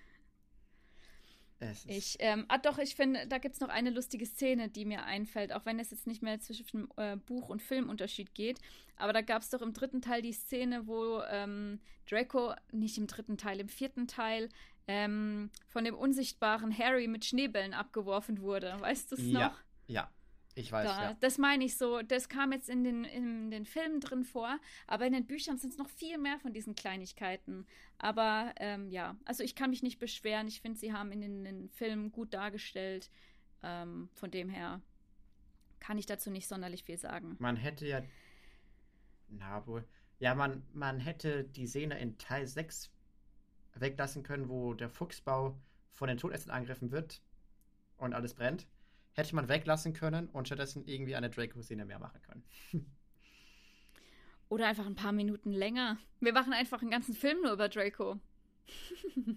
[1.87, 5.05] Ich, ähm, ah doch, ich finde, da gibt es noch eine lustige Szene, die mir
[5.05, 8.59] einfällt, auch wenn es jetzt nicht mehr zwischen äh, Buch- und Filmunterschied geht.
[8.95, 13.07] Aber da gab es doch im dritten Teil die Szene, wo ähm, Draco, nicht im
[13.07, 14.49] dritten Teil, im vierten Teil,
[14.87, 18.75] ähm, von dem unsichtbaren Harry mit Schneebällen abgeworfen wurde.
[18.79, 19.59] Weißt du es ja, noch?
[19.87, 20.09] ja,
[20.55, 21.17] ich weiß, Da, ja.
[21.19, 22.01] Das meine ich so.
[22.01, 25.71] Das kam jetzt in den, in den Filmen drin vor, aber in den Büchern sind
[25.71, 27.67] es noch viel mehr von diesen Kleinigkeiten.
[27.99, 30.47] Aber ähm, ja, also ich kann mich nicht beschweren.
[30.47, 33.11] Ich finde, sie haben in den, den Filmen gut dargestellt.
[33.61, 34.81] Ähm, von dem her
[35.79, 37.35] kann ich dazu nicht sonderlich viel sagen.
[37.39, 38.01] Man hätte ja.
[39.29, 39.87] Na wohl.
[40.19, 42.89] Ja, man, man hätte die Szene in Teil 6
[43.81, 45.57] weglassen können, wo der Fuchsbau
[45.91, 47.21] von den Todessern angegriffen wird
[47.97, 48.67] und alles brennt.
[49.13, 52.43] Hätte man weglassen können und stattdessen irgendwie eine Draco-Szene mehr machen können.
[54.49, 55.97] Oder einfach ein paar Minuten länger.
[56.19, 58.19] Wir machen einfach einen ganzen Film nur über Draco.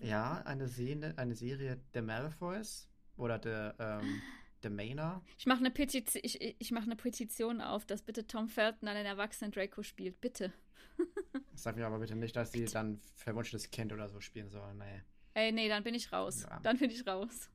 [0.00, 4.20] ja, eine Szene, eine Serie The Malfoys oder der ähm,
[4.62, 5.22] The Maynard.
[5.38, 9.06] Ich mache eine, Petiz ich, ich mach eine Petition auf, dass bitte Tom Felton einen
[9.06, 10.20] erwachsenen Draco spielt.
[10.20, 10.52] Bitte.
[11.54, 14.78] Sag mir aber bitte nicht, dass sie dann verwunschenes Kind oder so spielen sollen.
[14.78, 15.02] Nee.
[15.34, 16.42] Ey, nee, dann bin ich raus.
[16.42, 16.60] Ja.
[16.62, 17.50] Dann bin ich raus.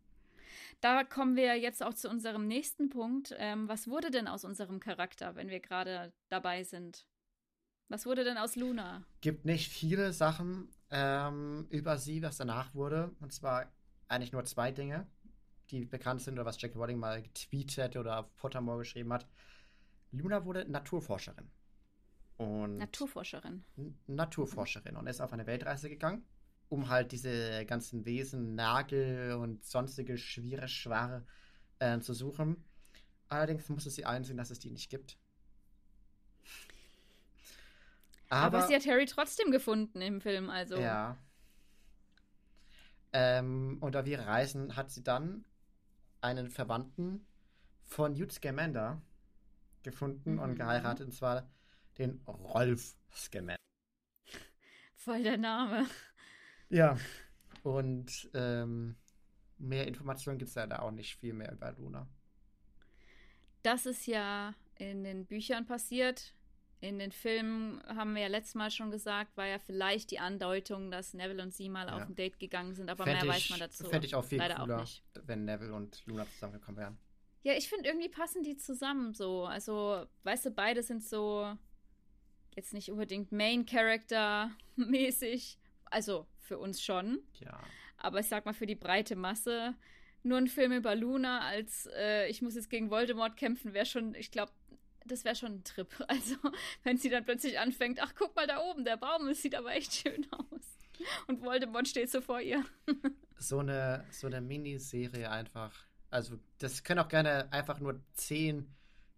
[0.81, 3.35] Da kommen wir jetzt auch zu unserem nächsten Punkt.
[3.37, 7.07] Ähm, was wurde denn aus unserem Charakter, wenn wir gerade dabei sind?
[7.87, 9.05] Was wurde denn aus Luna?
[9.21, 13.15] Gibt nicht viele Sachen ähm, über sie, was danach wurde.
[13.19, 13.71] Und zwar
[14.07, 15.07] eigentlich nur zwei Dinge,
[15.71, 19.27] die bekannt sind oder was Jack Rowling mal getweetet oder auf Pottermore geschrieben hat.
[20.11, 21.49] Luna wurde Naturforscherin.
[22.37, 23.63] Und Naturforscherin.
[23.77, 26.23] N- Naturforscherin und ist auf eine Weltreise gegangen,
[26.69, 31.25] um halt diese ganzen Wesen, Nagel und sonstige schwere Schware
[31.79, 32.63] äh, zu suchen.
[33.29, 35.17] Allerdings musste sie einsehen, dass es die nicht gibt.
[38.29, 40.77] Aber, Aber, sie hat Harry trotzdem gefunden im Film, also.
[40.77, 41.17] ja.
[43.13, 45.45] Ähm, und auf ihre Reisen hat sie dann
[46.25, 47.25] einen Verwandten
[47.83, 49.01] von Newt Scamander
[49.83, 50.39] gefunden mhm.
[50.39, 51.47] und geheiratet, und zwar
[51.97, 53.57] den Rolf Scamander.
[54.95, 55.85] Voll der Name.
[56.69, 56.97] Ja,
[57.61, 58.95] und ähm,
[59.59, 62.07] mehr Informationen gibt es da auch nicht viel mehr über Luna.
[63.61, 66.33] Das ist ja in den Büchern passiert.
[66.81, 70.91] In den Filmen haben wir ja letztes Mal schon gesagt, war ja vielleicht die Andeutung,
[70.91, 71.95] dass Neville und sie mal ja.
[71.95, 73.85] auf ein Date gegangen sind, aber Fänd mehr ich, weiß man dazu.
[73.85, 74.89] Fände ich auch viel Leider cooler, auch
[75.25, 76.97] wenn Neville und Luna zusammengekommen wären.
[77.43, 79.45] Ja, ich finde, irgendwie passen die zusammen so.
[79.45, 81.55] Also, weißt du, beide sind so
[82.55, 85.57] jetzt nicht unbedingt Main Character mäßig.
[85.85, 87.19] Also, für uns schon.
[87.39, 87.59] Ja.
[87.97, 89.75] Aber ich sag mal, für die breite Masse
[90.25, 94.15] nur ein Film über Luna als äh, ich muss jetzt gegen Voldemort kämpfen, wäre schon,
[94.15, 94.51] ich glaube,
[95.05, 95.87] das wäre schon ein Trip.
[96.07, 96.35] Also,
[96.83, 99.73] wenn sie dann plötzlich anfängt, ach, guck mal da oben, der Baum, es sieht aber
[99.73, 100.77] echt schön aus.
[101.27, 102.63] Und Voldemort steht so vor ihr.
[103.37, 105.73] so eine, so eine Miniserie einfach.
[106.09, 108.73] Also, das können auch gerne einfach nur zehn,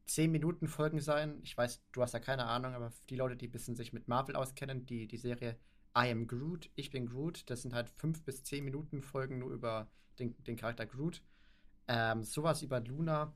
[0.05, 1.39] zehn Minuten Folgen sein.
[1.43, 4.07] Ich weiß, du hast da keine Ahnung, aber die Leute, die ein bisschen sich mit
[4.07, 5.57] Marvel auskennen, die, die Serie
[5.97, 9.51] I am Groot, ich bin Groot, das sind halt fünf bis zehn Minuten Folgen nur
[9.51, 9.87] über
[10.19, 11.23] den, den Charakter Groot.
[11.87, 13.33] Ähm, sowas über Luna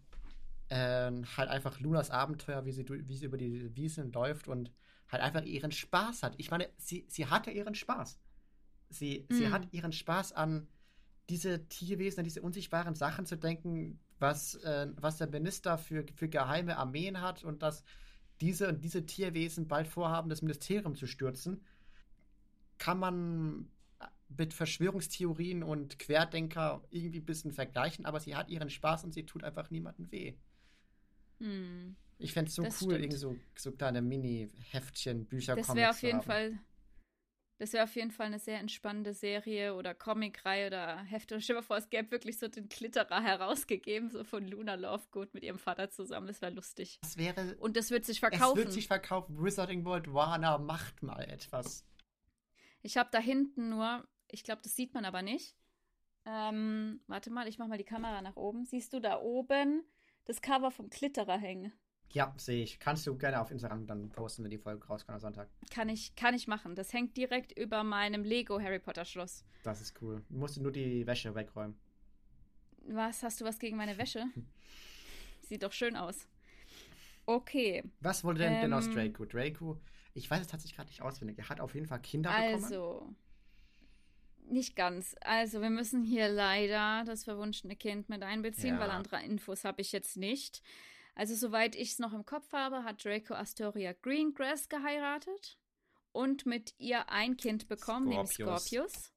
[0.72, 4.72] äh, halt einfach Lunas Abenteuer, wie sie, wie sie über die Wiesen läuft und
[5.10, 6.36] halt einfach ihren Spaß hat.
[6.38, 8.20] Ich meine, sie, sie hatte ihren Spaß.
[8.90, 9.36] Sie, mhm.
[9.36, 10.68] sie hat ihren Spaß an
[11.30, 16.30] diese Tierwesen, an diese unsichtbaren Sachen zu denken, was, äh, was der Minister für, für
[16.30, 17.84] geheime Armeen hat und dass
[18.40, 21.66] diese und diese Tierwesen bald vorhaben, das Ministerium zu stürzen,
[22.78, 23.70] kann man
[24.30, 29.26] mit Verschwörungstheorien und Querdenker irgendwie ein bisschen vergleichen, aber sie hat ihren Spaß und sie
[29.26, 30.38] tut einfach niemandem weh.
[31.42, 31.96] Hm.
[32.20, 36.02] Ich fände es so das cool, irgendwie so, so kleine Mini-Heftchen, Bücher, Das wäre auf
[36.04, 36.26] jeden haben.
[36.26, 36.60] Fall.
[37.58, 41.40] Das wäre auf jeden Fall eine sehr entspannende Serie oder Comicreihe oder Hefte.
[41.42, 45.34] Stell dir mal vor, es gäbe wirklich so den Klitterer herausgegeben, so von Luna Lovegood
[45.34, 46.28] mit ihrem Vater zusammen.
[46.28, 47.00] Das wäre lustig.
[47.02, 47.56] Das wäre.
[47.58, 48.58] Und das wird sich verkaufen.
[48.58, 49.44] Es wird sich verkaufen.
[49.44, 51.86] Wizarding World Warner macht mal etwas.
[52.82, 55.56] Ich habe da hinten nur, ich glaube, das sieht man aber nicht.
[56.26, 58.66] Ähm, warte mal, ich mache mal die Kamera nach oben.
[58.66, 59.84] Siehst du da oben
[60.26, 61.74] das Cover vom Klitterer hängen.
[62.14, 62.80] Ja, sehe ich.
[62.80, 65.50] Kannst du gerne auf Instagram dann posten, wenn die Folge rauskommt am Sonntag.
[65.70, 66.76] Kann ich, kann ich machen.
[66.76, 69.46] Das hängt direkt über meinem Lego Harry Potter Schloss.
[69.64, 70.22] Das ist cool.
[70.30, 71.78] Du musst nur die Wäsche wegräumen.
[72.88, 73.24] Was?
[73.24, 74.26] Hast du was gegen meine Wäsche?
[75.42, 76.28] Sieht doch schön aus.
[77.26, 77.84] Okay.
[78.02, 79.26] Was wurde denn, ähm, denn aus ähm, Draco?
[79.26, 79.80] Draco,
[80.14, 81.38] ich weiß es tatsächlich gerade nicht auswendig.
[81.38, 82.64] Er hat auf jeden Fall Kinder bekommen.
[82.64, 83.16] Also,
[84.52, 85.16] nicht ganz.
[85.22, 88.80] Also, wir müssen hier leider das verwunschene Kind mit einbeziehen, ja.
[88.80, 90.62] weil andere Infos habe ich jetzt nicht.
[91.16, 95.58] Also, soweit ich es noch im Kopf habe, hat Draco Astoria Greengrass geheiratet
[96.12, 98.38] und mit ihr ein Kind bekommen, Scorpius.
[98.38, 99.14] nämlich Scorpius.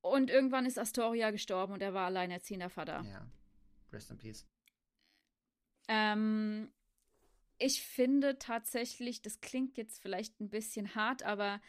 [0.00, 3.02] Und irgendwann ist Astoria gestorben und er war alleinerziehender Vater.
[3.04, 3.26] Ja.
[3.92, 4.46] Rest in peace.
[5.88, 6.70] Ähm,
[7.58, 11.60] ich finde tatsächlich, das klingt jetzt vielleicht ein bisschen hart, aber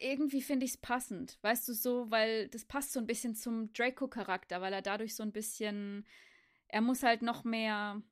[0.00, 3.72] irgendwie finde ich es passend, weißt du so, weil das passt so ein bisschen zum
[3.72, 6.06] Draco-Charakter, weil er dadurch so ein bisschen,
[6.68, 8.02] er muss halt noch mehr,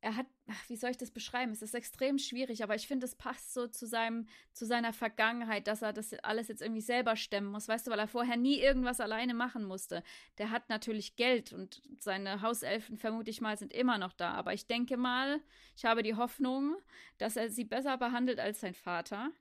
[0.00, 1.50] er hat, ach, wie soll ich das beschreiben?
[1.50, 5.66] Es ist extrem schwierig, aber ich finde, es passt so zu seinem, zu seiner Vergangenheit,
[5.66, 8.60] dass er das alles jetzt irgendwie selber stemmen muss, weißt du, weil er vorher nie
[8.60, 10.04] irgendwas alleine machen musste.
[10.38, 14.32] Der hat natürlich Geld und seine Hauselfen, vermute ich mal, sind immer noch da.
[14.34, 15.40] Aber ich denke mal,
[15.76, 16.76] ich habe die Hoffnung,
[17.18, 19.32] dass er sie besser behandelt als sein Vater.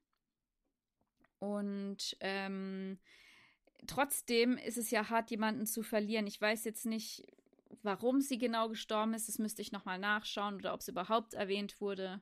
[1.40, 3.00] Und ähm,
[3.86, 6.28] trotzdem ist es ja hart, jemanden zu verlieren.
[6.28, 7.26] Ich weiß jetzt nicht,
[7.84, 9.28] warum sie genau gestorben ist.
[9.28, 12.22] Das müsste ich nochmal nachschauen oder ob es überhaupt erwähnt wurde.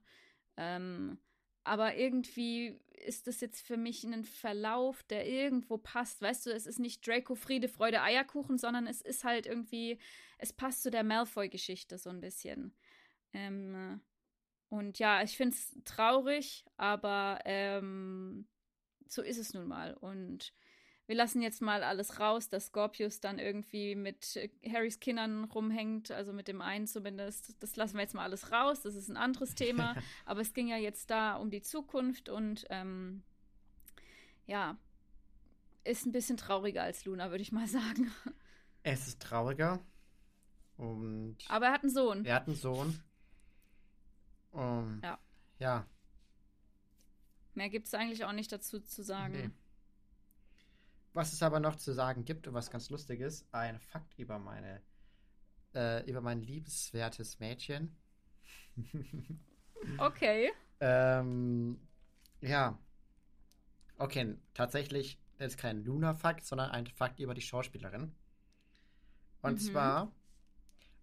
[0.58, 1.18] Ähm,
[1.64, 6.22] aber irgendwie ist das jetzt für mich ein Verlauf, der irgendwo passt.
[6.22, 9.98] Weißt du, es ist nicht Draco Friede, Freude, Eierkuchen, sondern es ist halt irgendwie,
[10.38, 12.74] es passt zu der Malfoy-Geschichte so ein bisschen.
[13.34, 14.00] Ähm,
[14.70, 18.48] und ja, ich finde es traurig, aber ähm,
[19.08, 19.94] so ist es nun mal.
[19.96, 20.54] Und
[21.08, 26.12] wir lassen jetzt mal alles raus, dass Scorpius dann irgendwie mit äh, Harrys Kindern rumhängt,
[26.12, 27.62] also mit dem einen zumindest.
[27.62, 29.96] Das lassen wir jetzt mal alles raus, das ist ein anderes Thema.
[30.26, 33.24] Aber es ging ja jetzt da um die Zukunft und ähm,
[34.48, 34.78] ja,
[35.84, 38.12] ist ein bisschen trauriger als Luna, würde ich mal sagen.
[38.84, 39.80] Es ist trauriger.
[40.78, 42.26] Und Aber er hat einen Sohn.
[42.26, 43.00] Er hat einen Sohn.
[44.52, 45.20] Um, ja.
[45.60, 45.86] Ja,
[47.56, 49.34] Mehr gibt es eigentlich auch nicht dazu zu sagen.
[49.34, 49.50] Nee.
[51.14, 54.38] Was es aber noch zu sagen gibt und was ganz lustig ist, ein Fakt über
[54.38, 54.82] meine,
[55.74, 57.96] äh, über mein liebenswertes Mädchen.
[59.98, 60.52] okay.
[60.82, 61.80] ähm,
[62.42, 62.78] ja.
[63.98, 68.14] Okay, tatsächlich ist kein Luna-Fakt, sondern ein Fakt über die Schauspielerin.
[69.42, 69.58] Und mhm.
[69.58, 70.12] zwar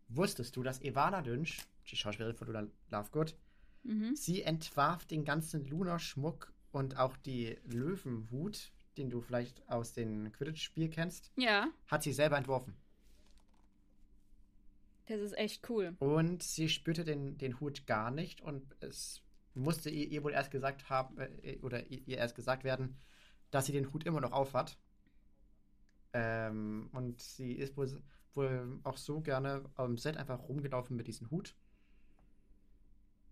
[0.08, 3.34] wusstest du, dass Ivana Lynch, die Schauspielerin von Luna Lovegood,
[3.82, 4.14] mhm.
[4.16, 10.88] sie entwarf den ganzen Luna-Schmuck und auch die Löwenhut, den du vielleicht aus dem Quidditch-Spiel
[10.88, 11.32] kennst.
[11.36, 11.68] Ja.
[11.86, 12.74] Hat sie selber entworfen.
[15.06, 15.96] Das ist echt cool.
[15.98, 19.22] Und sie spürte den, den Hut gar nicht und es
[19.54, 22.96] musste ihr, ihr wohl erst gesagt haben, äh, oder ihr erst gesagt werden,
[23.50, 24.78] dass sie den Hut immer noch aufhat.
[26.14, 28.02] Ähm, und sie ist wohl,
[28.34, 31.54] wohl auch so gerne am Set einfach rumgelaufen mit diesem Hut.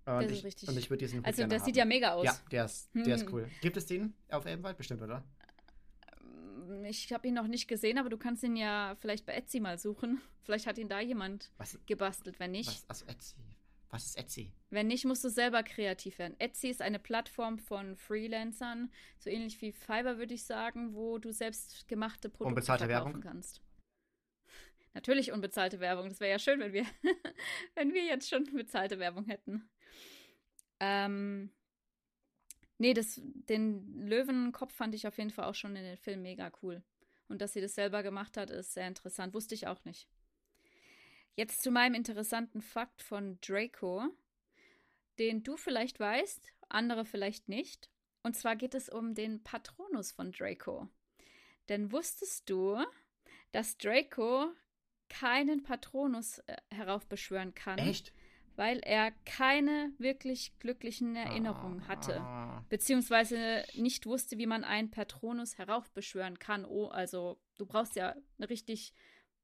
[0.07, 0.69] Und das ist ich, richtig.
[0.69, 2.25] Und ich würde diesen Hut Also, das sieht ja mega aus.
[2.25, 3.13] Ja, der ist, der hm.
[3.13, 3.49] ist cool.
[3.61, 5.23] Gibt es den auf Elbenwald bestimmt, oder?
[6.85, 9.79] ich habe ihn noch nicht gesehen, aber du kannst ihn ja vielleicht bei Etsy mal
[9.79, 10.21] suchen.
[10.43, 12.69] Vielleicht hat ihn da jemand was, gebastelt, wenn nicht.
[12.69, 13.37] Was, also Etsy?
[13.91, 14.53] Was ist Etsy?
[14.71, 16.39] Wenn nicht, musst du selber kreativ werden.
[16.39, 21.33] Etsy ist eine Plattform von Freelancern, so ähnlich wie Fiverr, würde ich sagen, wo du
[21.33, 23.21] selbst gemachte Produkte Unbezahlte Werbung?
[23.21, 23.61] kannst.
[24.95, 26.09] Natürlich unbezahlte Werbung.
[26.09, 26.87] Das wäre ja schön, wenn wir,
[27.75, 29.69] wenn wir jetzt schon bezahlte Werbung hätten.
[30.81, 31.51] Ähm,
[32.81, 36.51] Nee, das, den Löwenkopf fand ich auf jeden Fall auch schon in den Film mega
[36.63, 36.83] cool.
[37.29, 39.35] Und dass sie das selber gemacht hat, ist sehr interessant.
[39.35, 40.09] Wusste ich auch nicht.
[41.37, 44.09] Jetzt zu meinem interessanten Fakt von Draco,
[45.19, 47.91] den du vielleicht weißt, andere vielleicht nicht.
[48.23, 50.89] Und zwar geht es um den Patronus von Draco.
[51.69, 52.83] Denn wusstest du,
[53.53, 54.53] dass Draco
[55.11, 57.77] keinen Patronus äh, heraufbeschwören kann?
[57.77, 58.15] Echt?
[58.57, 62.65] Weil er keine wirklich glücklichen Erinnerungen hatte, ah.
[62.69, 66.65] beziehungsweise nicht wusste, wie man einen Patronus heraufbeschwören kann.
[66.65, 68.95] Oh, also du brauchst ja eine richtig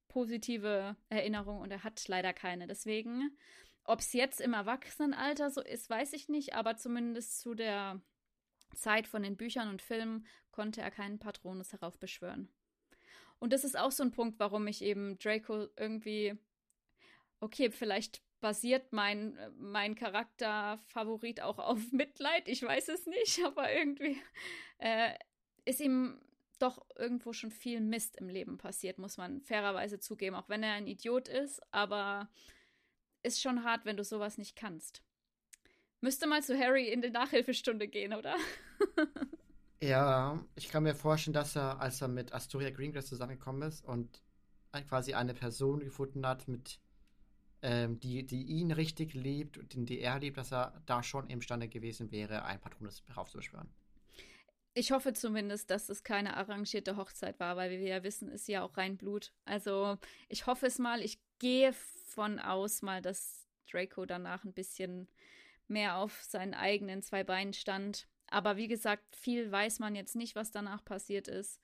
[0.09, 2.67] positive Erinnerung und er hat leider keine.
[2.67, 3.37] Deswegen,
[3.85, 8.01] ob es jetzt im Erwachsenenalter so ist, weiß ich nicht, aber zumindest zu der
[8.75, 12.49] Zeit von den Büchern und Filmen konnte er keinen Patronus heraufbeschwören.
[13.39, 16.39] Und das ist auch so ein Punkt, warum ich eben Draco irgendwie
[17.41, 22.47] okay, vielleicht basiert mein, mein Charakterfavorit auch auf Mitleid.
[22.47, 24.23] Ich weiß es nicht, aber irgendwie
[24.79, 25.15] äh,
[25.65, 26.21] ist ihm
[26.61, 30.75] doch irgendwo schon viel Mist im Leben passiert, muss man fairerweise zugeben, auch wenn er
[30.75, 32.31] ein Idiot ist, aber
[33.25, 35.03] ist schon hart, wenn du sowas nicht kannst.
[36.01, 38.37] Müsste mal zu Harry in die Nachhilfestunde gehen, oder?
[39.83, 44.23] ja, ich kann mir vorstellen, dass er, als er mit Astoria Greengrass zusammengekommen ist und
[44.89, 46.79] quasi eine Person gefunden hat, mit
[47.63, 51.29] ähm, die, die ihn richtig liebt und in die er liebt, dass er da schon
[51.29, 53.69] imstande gewesen wäre, ein Patronus heraufzubeschwören.
[54.75, 58.47] Ich hoffe zumindest, dass es keine arrangierte Hochzeit war, weil wie wir ja wissen, ist
[58.47, 59.33] ja auch rein Blut.
[59.47, 59.97] Also
[60.29, 61.01] ich hoffe es mal.
[61.01, 65.09] Ich gehe von aus mal, dass Draco danach ein bisschen
[65.67, 68.07] mehr auf seinen eigenen zwei Beinen stand.
[68.29, 71.59] Aber wie gesagt, viel weiß man jetzt nicht, was danach passiert ist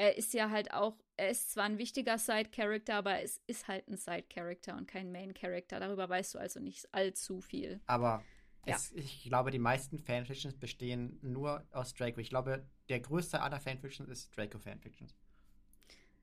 [0.00, 3.86] er ist ja halt auch, er ist zwar ein wichtiger Side-Character, aber es ist halt
[3.86, 5.78] ein Side-Character und kein Main-Character.
[5.78, 7.82] Darüber weißt du also nicht allzu viel.
[7.84, 8.24] Aber
[8.64, 8.76] ja.
[8.76, 12.18] es, ich glaube, die meisten Fanfictions bestehen nur aus Draco.
[12.18, 15.14] Ich glaube, der größte aller Fanfictions ist Draco-Fanfictions.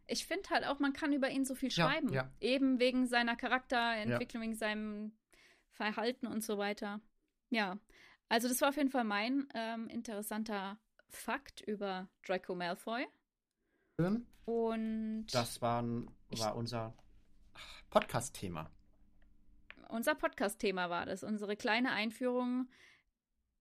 [0.08, 2.12] Ich finde halt auch, man kann über ihn so viel schreiben.
[2.12, 2.32] Ja, ja.
[2.40, 5.12] Eben wegen seiner Charakterentwicklung, wegen seinem
[5.70, 7.00] Verhalten und so weiter.
[7.52, 7.78] Ja,
[8.28, 13.06] also das war auf jeden Fall mein ähm, interessanter Fakt über Draco Malfoy.
[14.46, 16.94] Und das war, war unser
[17.90, 18.70] Podcast-Thema.
[19.90, 22.68] Unser Podcast-Thema war das, unsere kleine Einführung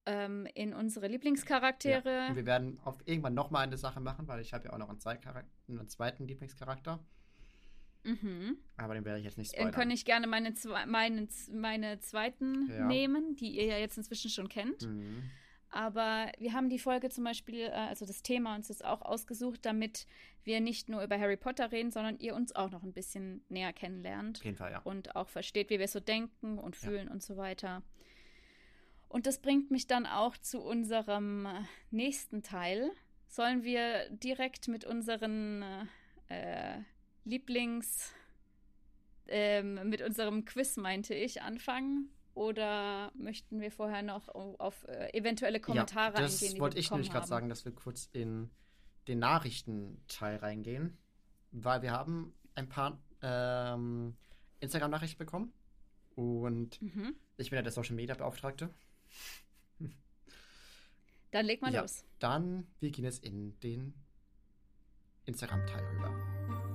[0.05, 2.11] ähm, in unsere Lieblingscharaktere.
[2.11, 2.29] Ja.
[2.29, 4.91] Und wir werden auf irgendwann nochmal eine Sache machen, weil ich habe ja auch noch
[4.91, 5.01] einen,
[5.69, 7.03] einen zweiten Lieblingscharakter.
[8.05, 8.59] Mhm.
[8.77, 9.73] Aber den werde ich jetzt nicht spoilern.
[9.73, 10.53] Dann kann ich gerne meine,
[10.87, 12.87] meine, meine zweiten ja.
[12.87, 14.83] nehmen, die ihr ja jetzt inzwischen schon kennt.
[14.83, 15.31] Mhm.
[15.71, 19.61] Aber wir haben die Folge zum Beispiel, äh, also das Thema uns jetzt auch ausgesucht,
[19.67, 20.07] damit
[20.45, 23.73] wir nicht nur über Harry Potter reden, sondern ihr uns auch noch ein bisschen näher
[23.73, 24.39] kennenlernt.
[24.39, 24.79] Auf jeden Fall, ja.
[24.81, 27.13] Und auch versteht, wie wir so denken und fühlen ja.
[27.13, 27.83] und so weiter.
[29.09, 31.49] Und das bringt mich dann auch zu unserem
[31.91, 32.91] nächsten Teil.
[33.29, 35.65] Sollen wir direkt mit unseren
[36.29, 36.79] äh,
[37.25, 38.13] Lieblings,
[39.27, 42.11] äh, mit unserem Quiz, meinte ich, anfangen?
[42.37, 46.57] Oder möchten wir vorher noch auf äh, eventuelle Kommentare ja, das eingehen?
[46.57, 48.51] Das wollte ich nämlich gerade sagen, dass wir kurz in
[49.09, 50.99] den Nachrichtenteil reingehen,
[51.51, 54.19] weil wir haben ein paar ähm,
[54.61, 55.55] Instagram-Nachrichten bekommen
[56.15, 57.15] und mhm.
[57.39, 58.69] ich bin ja der Social Media Beauftragte.
[61.31, 62.05] Dann leg mal ja, los.
[62.19, 63.95] Dann, wir gehen jetzt in den
[65.25, 66.66] Instagram-Teil rüber.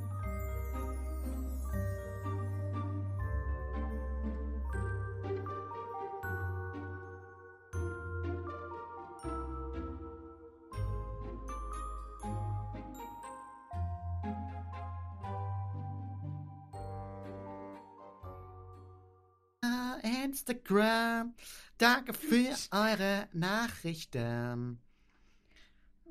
[20.23, 21.35] Instagram.
[21.77, 24.81] Danke für eure Nachrichten.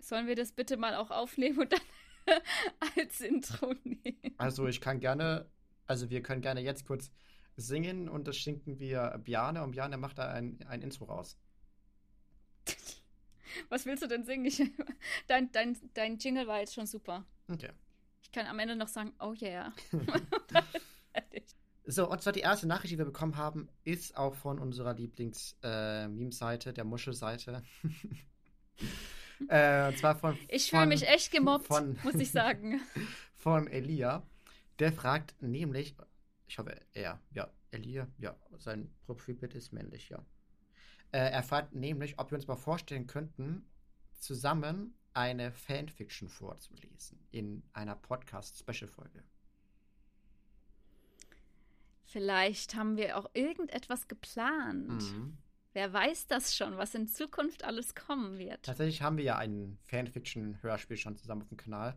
[0.01, 1.81] Sollen wir das bitte mal auch aufnehmen und dann
[2.97, 4.35] als Intro nehmen?
[4.39, 5.51] Also ich kann gerne,
[5.87, 7.11] also wir können gerne jetzt kurz
[7.57, 11.37] singen und das schinken wir Bjane und Bjane macht da ein, ein Intro raus.
[13.69, 14.45] Was willst du denn singen?
[14.47, 14.63] Ich,
[15.27, 17.27] dein, dein, dein Jingle war jetzt schon super.
[17.49, 17.71] Okay.
[18.23, 19.73] Ich kann am Ende noch sagen, oh yeah.
[21.87, 26.71] so, und zwar die erste Nachricht, die wir bekommen haben, ist auch von unserer Lieblings-Meme-Seite,
[26.71, 27.63] äh, der Muschelseite.
[29.49, 30.39] äh, und zwar von.
[30.49, 32.81] Ich fühle mich echt gemobbt, von, muss ich sagen.
[33.37, 34.23] von Elia.
[34.79, 35.95] Der fragt nämlich,
[36.47, 40.25] ich hoffe, er, ja, Elia, ja, sein Profilbild ist männlich, ja.
[41.13, 43.65] Äh, er fragt nämlich, ob wir uns mal vorstellen könnten,
[44.15, 49.25] zusammen eine Fanfiction vorzulesen in einer Podcast-Special-Folge.
[52.11, 55.03] Vielleicht haben wir auch irgendetwas geplant.
[55.03, 55.39] Mhm.
[55.73, 58.65] Wer weiß das schon, was in Zukunft alles kommen wird.
[58.65, 61.97] Tatsächlich haben wir ja ein Fanfiction-Hörspiel schon zusammen auf dem Kanal.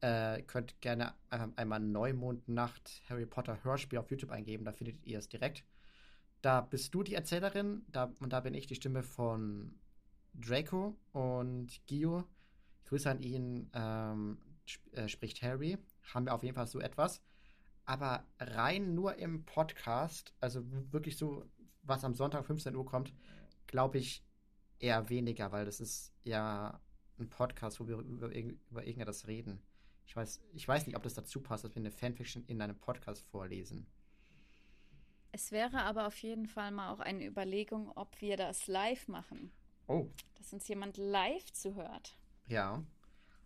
[0.00, 5.18] Äh, könnt gerne äh, einmal Neumondnacht Harry Potter Hörspiel auf YouTube eingeben, da findet ihr
[5.18, 5.64] es direkt.
[6.40, 9.74] Da bist du die Erzählerin da, und da bin ich die Stimme von
[10.34, 12.24] Draco und Gio.
[12.84, 15.78] Grüße an ihn, ähm, sp äh, spricht Harry.
[16.14, 17.20] Haben wir auf jeden Fall so etwas.
[17.84, 20.62] Aber rein nur im Podcast, also
[20.92, 21.44] wirklich so,
[21.82, 23.12] was am Sonntag 15 Uhr kommt,
[23.66, 24.24] glaube ich
[24.78, 26.80] eher weniger, weil das ist ja
[27.18, 29.62] ein Podcast, wo wir über, über irgendetwas reden.
[30.06, 32.78] Ich weiß, ich weiß nicht, ob das dazu passt, dass wir eine Fanfiction in einem
[32.78, 33.86] Podcast vorlesen.
[35.30, 39.50] Es wäre aber auf jeden Fall mal auch eine Überlegung, ob wir das live machen.
[39.86, 40.10] Oh.
[40.34, 42.16] Dass uns jemand live zuhört.
[42.46, 42.84] Ja.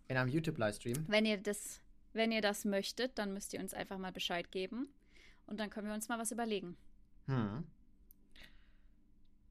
[0.08, 1.04] In einem YouTube-Livestream.
[1.08, 1.80] Wenn ihr das,
[2.16, 4.88] wenn ihr das möchtet, dann müsst ihr uns einfach mal Bescheid geben.
[5.46, 6.76] Und dann können wir uns mal was überlegen.
[7.26, 7.64] Hm.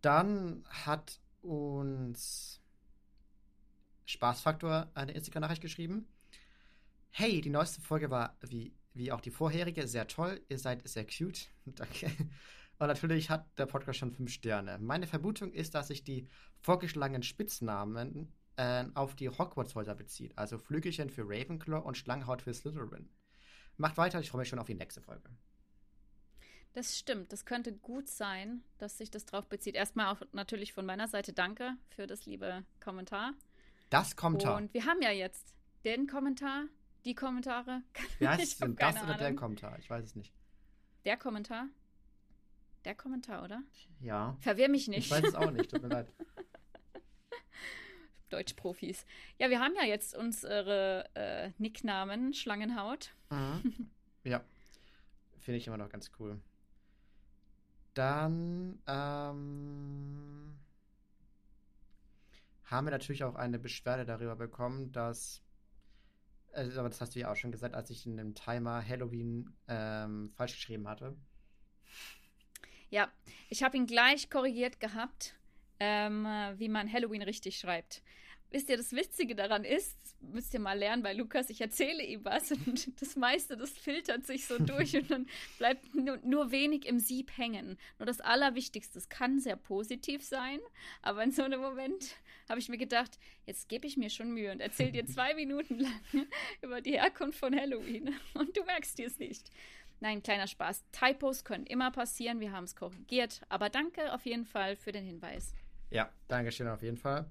[0.01, 2.61] Dann hat uns
[4.05, 6.07] Spaßfaktor eine Instagram-Nachricht geschrieben.
[7.11, 10.41] Hey, die neueste Folge war wie wie auch die vorherige, sehr toll.
[10.47, 11.47] Ihr seid sehr cute.
[11.65, 12.07] Danke.
[12.77, 14.79] Und natürlich hat der Podcast schon fünf Sterne.
[14.79, 16.27] Meine Vermutung ist, dass sich die
[16.61, 20.37] vorgeschlagenen Spitznamen äh, auf die Hogwarts-Häuser bezieht.
[20.37, 23.09] Also Flügelchen für Ravenclaw und Schlangenhaut für Slytherin.
[23.77, 25.29] Macht weiter, ich freue mich schon auf die nächste Folge.
[26.73, 29.75] Das stimmt, das könnte gut sein, dass sich das drauf bezieht.
[29.75, 33.33] Erstmal auch natürlich von meiner Seite danke für das liebe Kommentar.
[33.89, 34.57] Das Kommentar.
[34.57, 36.65] Und wir haben ja jetzt den Kommentar,
[37.05, 37.81] die Kommentare?
[38.19, 38.75] Wie heißt es denn?
[38.75, 39.17] Das oder Ahnung.
[39.19, 39.79] der Kommentar?
[39.79, 40.33] Ich weiß es nicht.
[41.05, 41.67] Der Kommentar?
[42.83, 43.63] Der Kommentar, oder?
[44.01, 44.35] Ja.
[44.41, 45.05] Verwirr mich nicht.
[45.05, 46.11] Ich weiß es auch nicht, tut mir leid.
[48.35, 49.05] Deutschprofis.
[49.39, 53.13] Ja, wir haben ja jetzt unsere äh, Nicknamen Schlangenhaut.
[53.29, 53.89] Mhm.
[54.23, 54.43] Ja.
[55.39, 56.39] Finde ich immer noch ganz cool.
[57.93, 60.55] Dann ähm,
[62.65, 65.43] haben wir natürlich auch eine Beschwerde darüber bekommen, dass
[66.51, 69.53] also, aber das hast du ja auch schon gesagt, als ich in dem Timer Halloween
[69.67, 71.15] ähm, falsch geschrieben hatte.
[72.89, 73.11] Ja,
[73.49, 75.35] ich habe ihn gleich korrigiert gehabt,
[75.79, 76.25] ähm,
[76.57, 78.01] wie man Halloween richtig schreibt.
[78.55, 82.23] Wisst ihr, das Witzige daran ist, müsst ihr mal lernen bei Lukas, ich erzähle ihm
[82.23, 85.27] was und das meiste, das filtert sich so durch und dann
[85.57, 87.77] bleibt nur, nur wenig im Sieb hängen.
[87.99, 90.61] Nur das Allerwichtigste, es kann sehr positiv sein,
[91.01, 92.15] aber in so einem Moment
[92.47, 95.79] habe ich mir gedacht, jetzt gebe ich mir schon Mühe und erzähle dir zwei Minuten
[95.79, 96.27] lang
[96.61, 99.51] über die Herkunft von Halloween und du merkst dir es nicht.
[99.99, 100.85] Nein, kleiner Spaß.
[100.93, 105.03] Typos können immer passieren, wir haben es korrigiert, aber danke auf jeden Fall für den
[105.03, 105.53] Hinweis.
[105.89, 107.29] Ja, danke schön auf jeden Fall.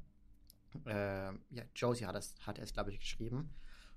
[0.86, 3.54] Äh, ja, Josie hat es, hat es glaube ich, geschrieben.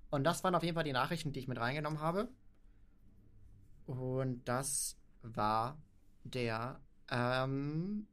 [0.09, 2.29] Und das waren auf jeden Fall die Nachrichten, die ich mit reingenommen habe.
[3.85, 5.81] Und das war
[6.23, 8.07] der ähm,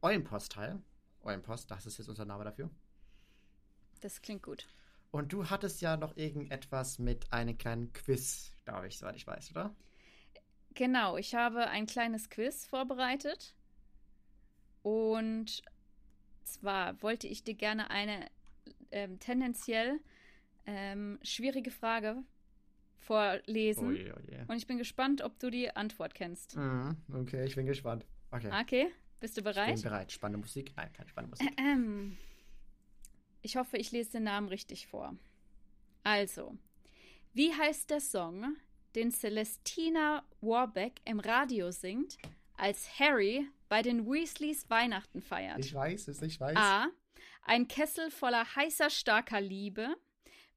[0.00, 0.80] Eulenpost-Teil.
[1.22, 2.70] Eulenpost, das ist jetzt unser Name dafür.
[4.00, 4.66] Das klingt gut.
[5.12, 9.50] Und du hattest ja noch irgendetwas mit einem kleinen Quiz, glaube ich, soweit ich weiß,
[9.50, 9.74] oder?
[10.74, 13.54] Genau, ich habe ein kleines Quiz vorbereitet.
[14.82, 15.62] Und
[16.46, 18.26] zwar wollte ich dir gerne eine
[18.90, 20.00] ähm, tendenziell
[20.66, 22.22] ähm, schwierige Frage
[22.98, 23.88] vorlesen.
[23.88, 24.38] Oh je, oh je.
[24.46, 26.56] Und ich bin gespannt, ob du die Antwort kennst.
[26.56, 28.06] Mhm, okay, ich bin gespannt.
[28.30, 28.50] Okay.
[28.60, 28.86] Okay,
[29.20, 29.76] bist du bereit?
[29.76, 30.12] Ich bin bereit.
[30.12, 30.72] Spannende Musik?
[30.76, 31.58] Nein, keine spannende Musik.
[31.58, 32.16] Äh, ähm.
[33.44, 35.16] Ich hoffe, ich lese den Namen richtig vor.
[36.04, 36.56] Also,
[37.34, 38.56] wie heißt der Song,
[38.94, 42.18] den Celestina Warbeck im Radio singt,
[42.56, 45.58] als Harry bei den Weasleys Weihnachten feiert?
[45.58, 46.58] Ich weiß es, ich weiß.
[46.58, 46.88] A.
[47.40, 49.96] Ein Kessel voller heißer, starker Liebe.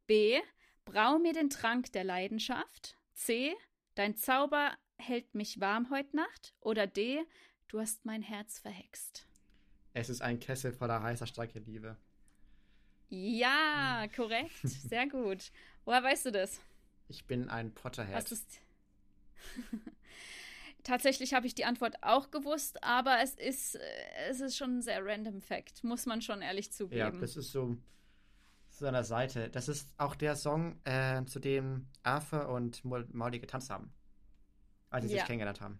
[0.05, 0.41] B.
[0.83, 2.97] Brau mir den Trank der Leidenschaft.
[3.13, 3.55] C.
[3.93, 6.53] Dein Zauber hält mich warm heut Nacht?
[6.59, 7.23] Oder D.
[7.69, 9.25] Du hast mein Herz verhext.
[9.93, 11.95] Es ist ein Kessel voller heißer, starker Liebe.
[13.07, 14.57] Ja, korrekt.
[14.63, 15.53] Sehr gut.
[15.85, 16.59] Woher weißt du das?
[17.07, 18.13] Ich bin ein Potterhead.
[18.13, 18.45] Hast du's
[20.85, 23.81] Tatsächlich habe ich die Antwort auch gewusst, aber es ist, äh,
[24.29, 26.99] es ist schon ein sehr random Fact, muss man schon ehrlich zugeben.
[26.99, 27.75] Ja, das ist so,
[28.81, 29.49] an der Seite.
[29.49, 33.91] Das ist auch der Song, äh, zu dem Arthur und Mauli getanzt haben,
[34.91, 35.17] als sie ja.
[35.17, 35.79] sich kennengelernt haben.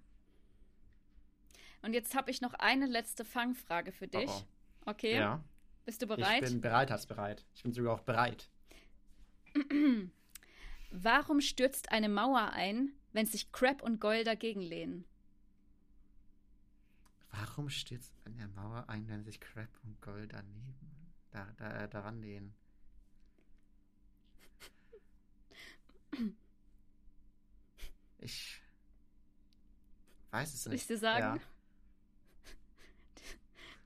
[1.84, 4.28] Und jetzt habe ich noch eine letzte Fangfrage für dich.
[4.28, 4.44] Oh
[4.86, 4.92] oh.
[4.92, 5.18] Okay?
[5.18, 5.44] Ja.
[5.86, 6.42] Bist du bereit?
[6.42, 7.46] Ich bin bereit als bereit.
[7.54, 8.50] Ich bin sogar auch bereit.
[10.90, 15.06] Warum stürzt eine Mauer ein, wenn sich Crab und Goyle dagegen lehnen?
[17.32, 22.22] Warum stürzt eine Mauer ein, wenn sich Crab und Goyle daneben da, da, äh, daran
[22.22, 22.54] lehnen?
[28.18, 28.62] Ich
[30.32, 30.64] weiß es nicht.
[30.64, 31.38] Soll ich dir sagen?
[31.38, 31.42] Ja.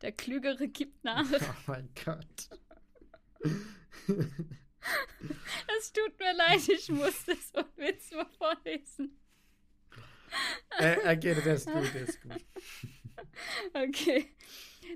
[0.01, 1.25] Der Klügere gibt nach.
[1.41, 2.49] Oh mein Gott.
[5.77, 9.19] Es tut mir leid, ich musste so einen Witz mal vorlesen.
[10.79, 12.45] Äh, okay, das ist gut, das ist gut.
[13.73, 14.35] Okay.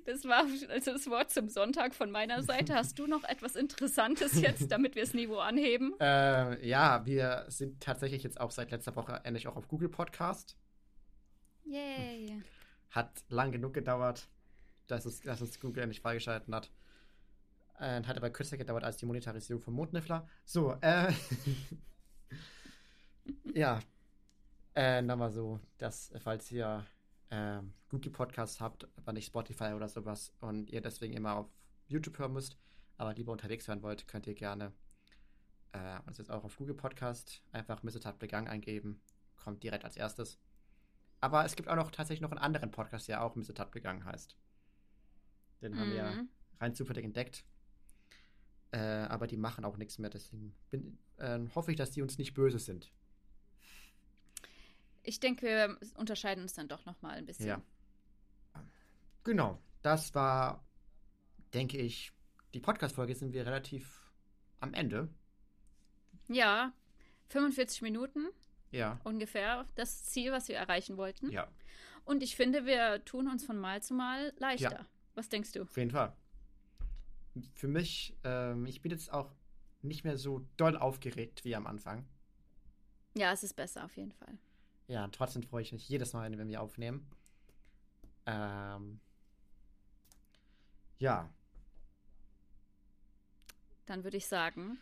[0.06, 2.74] Das war also das Wort zum Sonntag von meiner Seite.
[2.74, 5.94] Hast du noch etwas Interessantes jetzt, damit wir das Niveau anheben?
[6.00, 10.58] Äh, ja, wir sind tatsächlich jetzt auch seit letzter Woche endlich auch auf Google Podcast.
[11.66, 12.42] Yay.
[12.90, 14.28] Hat lang genug gedauert,
[14.88, 16.72] dass es, dass es Google endlich freigeschalten hat.
[17.84, 20.26] Äh, hat aber kürzer gedauert als die Monetarisierung von Mondniffler.
[20.46, 21.12] So, äh.
[23.54, 23.82] ja.
[24.74, 26.86] Äh, nochmal so, dass, falls ihr
[27.30, 27.60] äh,
[27.90, 31.50] Google Podcast habt, aber nicht Spotify oder sowas und ihr deswegen immer auf
[31.88, 32.58] YouTube hören müsst,
[32.98, 34.72] aber lieber unterwegs hören wollt, könnt ihr gerne
[35.74, 39.02] äh, uns jetzt auch auf Google Podcast einfach Missetat begangen eingeben.
[39.36, 40.40] Kommt direkt als erstes.
[41.20, 44.38] Aber es gibt auch noch tatsächlich noch einen anderen Podcast, der auch Missetat begangen heißt.
[45.62, 45.80] Den mhm.
[45.80, 46.30] haben wir mhm.
[46.62, 47.46] rein zufällig entdeckt.
[48.74, 52.18] Äh, aber die machen auch nichts mehr, deswegen bin, äh, hoffe ich, dass die uns
[52.18, 52.92] nicht böse sind.
[55.04, 57.46] Ich denke, wir unterscheiden uns dann doch noch mal ein bisschen.
[57.46, 57.62] Ja.
[59.24, 60.66] Genau, das war,
[61.54, 62.14] denke ich,
[62.56, 64.12] die Podcast-Folge sind wir relativ
[64.60, 65.08] am Ende.
[66.28, 66.74] Ja,
[67.30, 68.30] 45 Minuten.
[68.72, 69.00] Ja.
[69.04, 71.30] Ungefähr das Ziel, was wir erreichen wollten.
[71.30, 71.48] Ja.
[72.06, 74.72] Und ich finde, wir tun uns von Mal zu Mal leichter.
[74.72, 74.86] Ja.
[75.14, 75.62] Was denkst du?
[75.62, 76.16] Auf jeden Fall.
[77.56, 79.32] Für mich, ähm, ich bin jetzt auch
[79.82, 82.06] nicht mehr so doll aufgeregt wie am Anfang.
[83.16, 84.38] Ja, es ist besser auf jeden Fall.
[84.88, 87.08] Ja, trotzdem freue ich mich jedes Mal, wenn wir aufnehmen.
[88.26, 89.00] Ähm,
[91.00, 91.30] ja.
[93.86, 94.78] Dann würde ich sagen.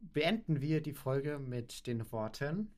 [0.00, 2.74] Beenden wir die Folge mit den Worten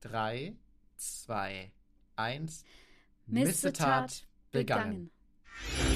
[0.00, 0.56] 3,
[0.96, 1.72] 2,
[2.16, 2.64] 1.
[3.26, 5.10] Missetat begangen.
[5.10, 5.91] begangen.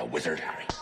[0.00, 0.79] A wizard, Harry.